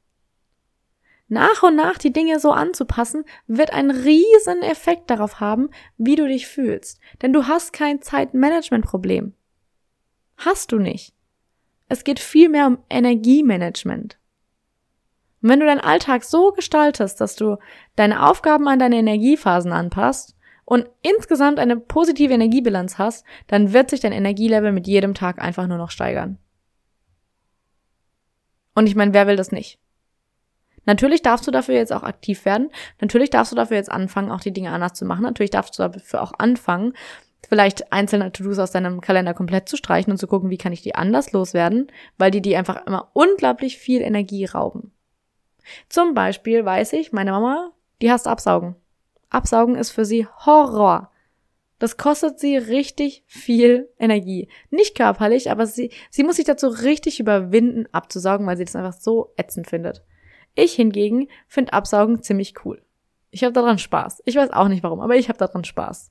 Nach 1.28 1.62
und 1.62 1.76
nach 1.76 1.98
die 1.98 2.12
Dinge 2.12 2.40
so 2.40 2.52
anzupassen, 2.52 3.24
wird 3.46 3.72
ein 3.72 3.90
riesen 3.90 4.62
Effekt 4.62 5.10
darauf 5.10 5.40
haben, 5.40 5.68
wie 5.98 6.16
du 6.16 6.26
dich 6.26 6.46
fühlst. 6.46 7.00
Denn 7.20 7.34
du 7.34 7.46
hast 7.46 7.74
kein 7.74 8.00
Zeitmanagementproblem. 8.00 9.34
Hast 10.38 10.72
du 10.72 10.78
nicht. 10.78 11.14
Es 11.88 12.04
geht 12.04 12.18
vielmehr 12.18 12.66
um 12.66 12.78
Energiemanagement. 12.88 14.18
Und 15.42 15.48
wenn 15.50 15.60
du 15.60 15.66
deinen 15.66 15.80
Alltag 15.80 16.24
so 16.24 16.52
gestaltest, 16.52 17.20
dass 17.20 17.36
du 17.36 17.58
deine 17.94 18.26
Aufgaben 18.26 18.66
an 18.66 18.78
deine 18.78 18.96
Energiephasen 18.96 19.72
anpasst 19.72 20.34
und 20.64 20.88
insgesamt 21.02 21.58
eine 21.58 21.76
positive 21.76 22.32
Energiebilanz 22.32 22.98
hast, 22.98 23.24
dann 23.46 23.72
wird 23.72 23.90
sich 23.90 24.00
dein 24.00 24.12
Energielevel 24.12 24.72
mit 24.72 24.86
jedem 24.86 25.14
Tag 25.14 25.40
einfach 25.40 25.66
nur 25.66 25.78
noch 25.78 25.90
steigern. 25.90 26.38
Und 28.74 28.86
ich 28.86 28.94
meine, 28.94 29.12
wer 29.12 29.26
will 29.26 29.36
das 29.36 29.52
nicht? 29.52 29.78
Natürlich 30.88 31.20
darfst 31.20 31.46
du 31.46 31.50
dafür 31.50 31.74
jetzt 31.74 31.92
auch 31.92 32.02
aktiv 32.02 32.46
werden. 32.46 32.70
Natürlich 32.98 33.28
darfst 33.28 33.52
du 33.52 33.56
dafür 33.56 33.76
jetzt 33.76 33.92
anfangen, 33.92 34.30
auch 34.30 34.40
die 34.40 34.54
Dinge 34.54 34.70
anders 34.70 34.94
zu 34.94 35.04
machen. 35.04 35.20
Natürlich 35.20 35.50
darfst 35.50 35.78
du 35.78 35.82
dafür 35.82 36.22
auch 36.22 36.32
anfangen, 36.38 36.94
vielleicht 37.46 37.92
einzelne 37.92 38.32
To-Dos 38.32 38.58
aus 38.58 38.70
deinem 38.70 39.02
Kalender 39.02 39.34
komplett 39.34 39.68
zu 39.68 39.76
streichen 39.76 40.10
und 40.10 40.16
zu 40.16 40.26
gucken, 40.26 40.48
wie 40.48 40.56
kann 40.56 40.72
ich 40.72 40.80
die 40.80 40.94
anders 40.94 41.32
loswerden, 41.32 41.92
weil 42.16 42.30
die 42.30 42.40
die 42.40 42.56
einfach 42.56 42.86
immer 42.86 43.10
unglaublich 43.12 43.76
viel 43.76 44.00
Energie 44.00 44.46
rauben. 44.46 44.92
Zum 45.90 46.14
Beispiel 46.14 46.64
weiß 46.64 46.94
ich, 46.94 47.12
meine 47.12 47.32
Mama, 47.32 47.70
die 48.00 48.10
hasst 48.10 48.26
Absaugen. 48.26 48.74
Absaugen 49.28 49.74
ist 49.74 49.90
für 49.90 50.06
sie 50.06 50.26
Horror. 50.46 51.10
Das 51.78 51.98
kostet 51.98 52.40
sie 52.40 52.56
richtig 52.56 53.24
viel 53.26 53.90
Energie. 53.98 54.48
Nicht 54.70 54.96
körperlich, 54.96 55.50
aber 55.50 55.66
sie, 55.66 55.90
sie 56.08 56.24
muss 56.24 56.36
sich 56.36 56.46
dazu 56.46 56.68
richtig 56.68 57.20
überwinden, 57.20 57.84
abzusaugen, 57.92 58.46
weil 58.46 58.56
sie 58.56 58.64
das 58.64 58.74
einfach 58.74 58.98
so 58.98 59.34
ätzend 59.36 59.66
findet. 59.66 60.02
Ich 60.58 60.74
hingegen 60.74 61.28
finde 61.46 61.72
Absaugen 61.72 62.20
ziemlich 62.20 62.64
cool. 62.64 62.82
Ich 63.30 63.44
habe 63.44 63.52
daran 63.52 63.78
Spaß. 63.78 64.22
Ich 64.24 64.34
weiß 64.34 64.50
auch 64.50 64.66
nicht 64.66 64.82
warum, 64.82 64.98
aber 64.98 65.14
ich 65.14 65.28
habe 65.28 65.38
daran 65.38 65.62
Spaß. 65.62 66.10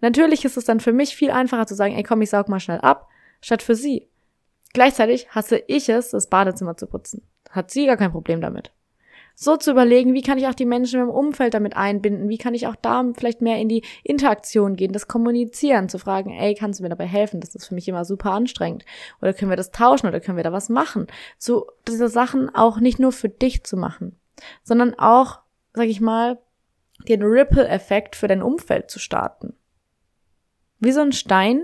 Natürlich 0.00 0.44
ist 0.44 0.56
es 0.56 0.64
dann 0.64 0.78
für 0.78 0.92
mich 0.92 1.16
viel 1.16 1.32
einfacher 1.32 1.66
zu 1.66 1.74
sagen, 1.74 1.96
ey 1.96 2.04
komm, 2.04 2.22
ich 2.22 2.30
saug 2.30 2.48
mal 2.48 2.60
schnell 2.60 2.78
ab, 2.78 3.08
statt 3.40 3.62
für 3.62 3.74
sie. 3.74 4.06
Gleichzeitig 4.74 5.30
hasse 5.30 5.60
ich 5.66 5.88
es, 5.88 6.10
das 6.10 6.28
Badezimmer 6.28 6.76
zu 6.76 6.86
putzen. 6.86 7.26
Hat 7.50 7.72
sie 7.72 7.86
gar 7.86 7.96
kein 7.96 8.12
Problem 8.12 8.40
damit. 8.40 8.70
So 9.42 9.56
zu 9.56 9.70
überlegen, 9.70 10.12
wie 10.12 10.20
kann 10.20 10.36
ich 10.36 10.46
auch 10.48 10.54
die 10.54 10.66
Menschen 10.66 11.00
im 11.00 11.08
Umfeld 11.08 11.54
damit 11.54 11.74
einbinden, 11.74 12.28
wie 12.28 12.36
kann 12.36 12.52
ich 12.52 12.66
auch 12.66 12.76
da 12.76 13.02
vielleicht 13.16 13.40
mehr 13.40 13.58
in 13.58 13.70
die 13.70 13.82
Interaktion 14.04 14.76
gehen, 14.76 14.92
das 14.92 15.08
Kommunizieren, 15.08 15.88
zu 15.88 15.98
fragen, 15.98 16.30
ey, 16.30 16.54
kannst 16.54 16.78
du 16.78 16.82
mir 16.82 16.90
dabei 16.90 17.06
helfen? 17.06 17.40
Das 17.40 17.54
ist 17.54 17.66
für 17.66 17.74
mich 17.74 17.88
immer 17.88 18.04
super 18.04 18.32
anstrengend. 18.32 18.84
Oder 19.22 19.32
können 19.32 19.50
wir 19.50 19.56
das 19.56 19.70
tauschen 19.70 20.08
oder 20.08 20.20
können 20.20 20.36
wir 20.36 20.44
da 20.44 20.52
was 20.52 20.68
machen? 20.68 21.06
So 21.38 21.68
diese 21.88 22.10
Sachen 22.10 22.54
auch 22.54 22.80
nicht 22.80 22.98
nur 22.98 23.12
für 23.12 23.30
dich 23.30 23.64
zu 23.64 23.78
machen, 23.78 24.14
sondern 24.62 24.92
auch, 24.98 25.38
sag 25.72 25.86
ich 25.86 26.02
mal, 26.02 26.38
den 27.08 27.22
Ripple-Effekt 27.22 28.16
für 28.16 28.28
dein 28.28 28.42
Umfeld 28.42 28.90
zu 28.90 28.98
starten. 28.98 29.54
Wie 30.80 30.92
so 30.92 31.00
ein 31.00 31.12
Stein, 31.12 31.62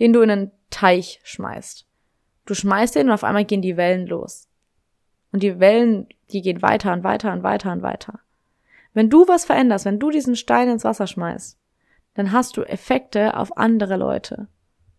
den 0.00 0.12
du 0.12 0.20
in 0.20 0.30
einen 0.30 0.50
Teich 0.70 1.20
schmeißt. 1.22 1.86
Du 2.44 2.54
schmeißt 2.54 2.96
den 2.96 3.06
und 3.06 3.14
auf 3.14 3.22
einmal 3.22 3.44
gehen 3.44 3.62
die 3.62 3.76
Wellen 3.76 4.08
los. 4.08 4.48
Und 5.34 5.42
die 5.42 5.58
Wellen, 5.58 6.06
die 6.30 6.42
gehen 6.42 6.62
weiter 6.62 6.92
und 6.92 7.02
weiter 7.02 7.32
und 7.32 7.42
weiter 7.42 7.72
und 7.72 7.82
weiter. 7.82 8.20
Wenn 8.92 9.10
du 9.10 9.26
was 9.26 9.44
veränderst, 9.44 9.84
wenn 9.84 9.98
du 9.98 10.12
diesen 10.12 10.36
Stein 10.36 10.68
ins 10.68 10.84
Wasser 10.84 11.08
schmeißt, 11.08 11.58
dann 12.14 12.30
hast 12.30 12.56
du 12.56 12.62
Effekte 12.62 13.36
auf 13.36 13.56
andere 13.56 13.96
Leute. 13.96 14.46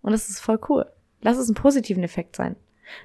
Und 0.01 0.11
das 0.11 0.27
ist 0.27 0.41
voll 0.41 0.59
cool. 0.67 0.91
Lass 1.21 1.37
es 1.37 1.47
einen 1.47 1.55
positiven 1.55 2.03
Effekt 2.03 2.35
sein. 2.35 2.57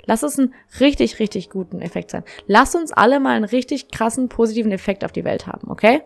Lass 0.06 0.24
es 0.24 0.40
einen 0.40 0.52
richtig, 0.80 1.20
richtig 1.20 1.50
guten 1.50 1.80
Effekt 1.80 2.10
sein. 2.10 2.24
Lass 2.48 2.74
uns 2.74 2.90
alle 2.90 3.20
mal 3.20 3.36
einen 3.36 3.44
richtig 3.44 3.92
krassen 3.92 4.28
positiven 4.28 4.72
Effekt 4.72 5.04
auf 5.04 5.12
die 5.12 5.24
Welt 5.24 5.46
haben, 5.46 5.70
okay? 5.70 6.02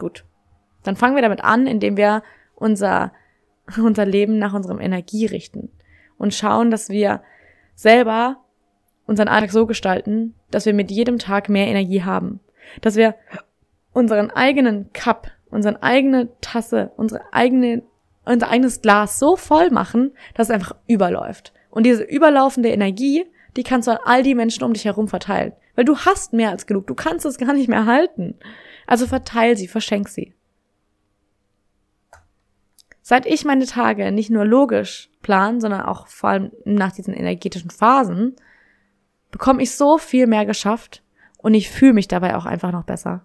Gut. 0.00 0.24
Dann 0.82 0.96
fangen 0.96 1.14
wir 1.14 1.22
damit 1.22 1.44
an, 1.44 1.68
indem 1.68 1.96
wir 1.96 2.24
unser 2.56 3.12
unser 3.78 4.04
Leben 4.04 4.38
nach 4.38 4.52
unserem 4.52 4.80
Energie 4.80 5.26
richten 5.26 5.70
und 6.18 6.34
schauen, 6.34 6.72
dass 6.72 6.88
wir 6.88 7.22
selber 7.76 8.42
unseren 9.10 9.26
Alltag 9.26 9.50
so 9.50 9.66
gestalten, 9.66 10.34
dass 10.52 10.66
wir 10.66 10.72
mit 10.72 10.92
jedem 10.92 11.18
Tag 11.18 11.48
mehr 11.48 11.66
Energie 11.66 12.04
haben, 12.04 12.38
dass 12.80 12.94
wir 12.94 13.16
unseren 13.92 14.30
eigenen 14.30 14.92
Cup, 14.92 15.32
unsere 15.50 15.82
eigene 15.82 16.28
Tasse, 16.40 16.92
unsere 16.96 17.20
eigene, 17.32 17.82
unser 18.24 18.48
eigenes 18.48 18.82
Glas 18.82 19.18
so 19.18 19.34
voll 19.34 19.70
machen, 19.70 20.12
dass 20.34 20.46
es 20.46 20.54
einfach 20.54 20.76
überläuft. 20.86 21.52
Und 21.70 21.86
diese 21.86 22.04
überlaufende 22.04 22.68
Energie, 22.68 23.26
die 23.56 23.64
kannst 23.64 23.88
du 23.88 23.92
an 23.92 23.98
all 24.04 24.22
die 24.22 24.36
Menschen 24.36 24.62
um 24.62 24.74
dich 24.74 24.84
herum 24.84 25.08
verteilen. 25.08 25.54
Weil 25.74 25.86
du 25.86 25.98
hast 25.98 26.32
mehr 26.32 26.50
als 26.50 26.66
genug. 26.66 26.86
Du 26.86 26.94
kannst 26.94 27.26
es 27.26 27.36
gar 27.36 27.52
nicht 27.52 27.68
mehr 27.68 27.86
halten. 27.86 28.36
Also 28.86 29.08
verteil 29.08 29.56
sie, 29.56 29.66
verschenk 29.66 30.08
sie. 30.08 30.34
Seit 33.02 33.26
ich 33.26 33.44
meine 33.44 33.66
Tage 33.66 34.12
nicht 34.12 34.30
nur 34.30 34.44
logisch 34.44 35.10
plan, 35.20 35.60
sondern 35.60 35.80
auch 35.80 36.06
vor 36.06 36.30
allem 36.30 36.52
nach 36.64 36.92
diesen 36.92 37.12
energetischen 37.12 37.70
Phasen, 37.70 38.36
bekomme 39.30 39.62
ich 39.62 39.72
so 39.72 39.98
viel 39.98 40.26
mehr 40.26 40.46
geschafft 40.46 41.02
und 41.38 41.54
ich 41.54 41.70
fühle 41.70 41.92
mich 41.92 42.08
dabei 42.08 42.36
auch 42.36 42.46
einfach 42.46 42.72
noch 42.72 42.84
besser. 42.84 43.24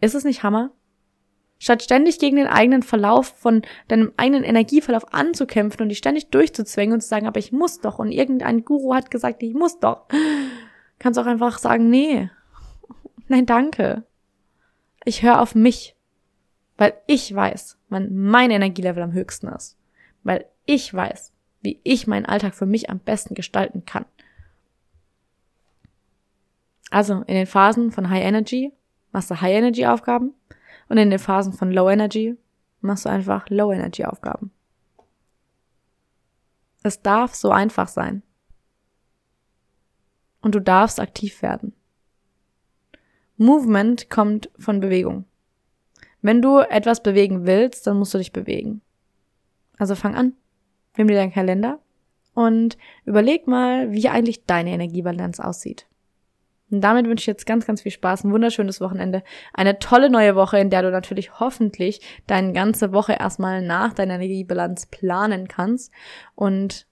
Ist 0.00 0.14
es 0.14 0.24
nicht 0.24 0.42
Hammer? 0.42 0.70
Statt 1.60 1.82
ständig 1.82 2.20
gegen 2.20 2.36
den 2.36 2.46
eigenen 2.46 2.82
Verlauf 2.82 3.34
von 3.36 3.62
deinem 3.88 4.12
eigenen 4.16 4.44
Energieverlauf 4.44 5.12
anzukämpfen 5.12 5.82
und 5.82 5.88
dich 5.88 5.98
ständig 5.98 6.30
durchzuzwängen 6.30 6.94
und 6.94 7.00
zu 7.00 7.08
sagen, 7.08 7.26
aber 7.26 7.40
ich 7.40 7.50
muss 7.50 7.80
doch 7.80 7.98
und 7.98 8.12
irgendein 8.12 8.64
Guru 8.64 8.94
hat 8.94 9.10
gesagt, 9.10 9.42
ich 9.42 9.54
muss 9.54 9.80
doch, 9.80 10.06
kannst 11.00 11.16
du 11.16 11.22
auch 11.22 11.26
einfach 11.26 11.58
sagen, 11.58 11.90
nee, 11.90 12.30
nein, 13.26 13.44
danke. 13.44 14.04
Ich 15.04 15.22
höre 15.22 15.40
auf 15.40 15.54
mich. 15.54 15.96
Weil 16.76 16.94
ich 17.08 17.34
weiß, 17.34 17.76
wann 17.88 18.14
mein 18.14 18.52
Energielevel 18.52 19.02
am 19.02 19.12
höchsten 19.12 19.48
ist. 19.48 19.76
Weil 20.22 20.46
ich 20.64 20.94
weiß, 20.94 21.32
wie 21.60 21.80
ich 21.82 22.06
meinen 22.06 22.26
Alltag 22.26 22.54
für 22.54 22.66
mich 22.66 22.88
am 22.88 23.00
besten 23.00 23.34
gestalten 23.34 23.84
kann. 23.84 24.04
Also 26.90 27.22
in 27.22 27.34
den 27.34 27.46
Phasen 27.46 27.90
von 27.90 28.08
High 28.10 28.24
Energy 28.24 28.72
machst 29.12 29.30
du 29.30 29.40
High 29.40 29.56
Energy 29.56 29.86
Aufgaben 29.86 30.34
und 30.88 30.98
in 30.98 31.10
den 31.10 31.18
Phasen 31.18 31.52
von 31.52 31.70
Low 31.70 31.88
Energy 31.90 32.36
machst 32.80 33.04
du 33.04 33.10
einfach 33.10 33.48
Low 33.50 33.72
Energy 33.72 34.04
Aufgaben. 34.04 34.50
Es 36.82 37.02
darf 37.02 37.34
so 37.34 37.50
einfach 37.50 37.88
sein. 37.88 38.22
Und 40.40 40.54
du 40.54 40.60
darfst 40.60 41.00
aktiv 41.00 41.42
werden. 41.42 41.74
Movement 43.36 44.08
kommt 44.08 44.50
von 44.58 44.80
Bewegung. 44.80 45.24
Wenn 46.22 46.42
du 46.42 46.58
etwas 46.58 47.02
bewegen 47.02 47.46
willst, 47.46 47.86
dann 47.86 47.98
musst 47.98 48.14
du 48.14 48.18
dich 48.18 48.32
bewegen. 48.32 48.80
Also 49.76 49.94
fang 49.94 50.14
an. 50.14 50.34
Nimm 50.96 51.08
dir 51.08 51.14
deinen 51.14 51.32
Kalender 51.32 51.80
und 52.34 52.76
überleg 53.04 53.46
mal, 53.46 53.92
wie 53.92 54.08
eigentlich 54.08 54.44
deine 54.46 54.70
Energiebalance 54.70 55.44
aussieht. 55.44 55.86
Und 56.70 56.82
damit 56.82 57.06
wünsche 57.06 57.22
ich 57.22 57.26
jetzt 57.26 57.46
ganz, 57.46 57.66
ganz 57.66 57.82
viel 57.82 57.92
Spaß, 57.92 58.24
ein 58.24 58.32
wunderschönes 58.32 58.80
Wochenende, 58.80 59.22
eine 59.54 59.78
tolle 59.78 60.10
neue 60.10 60.36
Woche, 60.36 60.58
in 60.58 60.70
der 60.70 60.82
du 60.82 60.90
natürlich 60.90 61.40
hoffentlich 61.40 62.00
deine 62.26 62.52
ganze 62.52 62.92
Woche 62.92 63.14
erstmal 63.14 63.62
nach 63.62 63.94
deiner 63.94 64.14
Energiebilanz 64.14 64.86
planen 64.86 65.48
kannst 65.48 65.92
und 66.34 66.86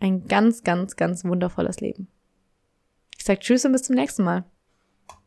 ein 0.00 0.26
ganz, 0.26 0.62
ganz, 0.62 0.96
ganz 0.96 1.24
wundervolles 1.24 1.80
Leben. 1.80 2.08
Ich 3.16 3.24
sage 3.24 3.40
Tschüss 3.40 3.64
und 3.64 3.72
bis 3.72 3.84
zum 3.84 3.96
nächsten 3.96 4.24
Mal. 4.24 4.44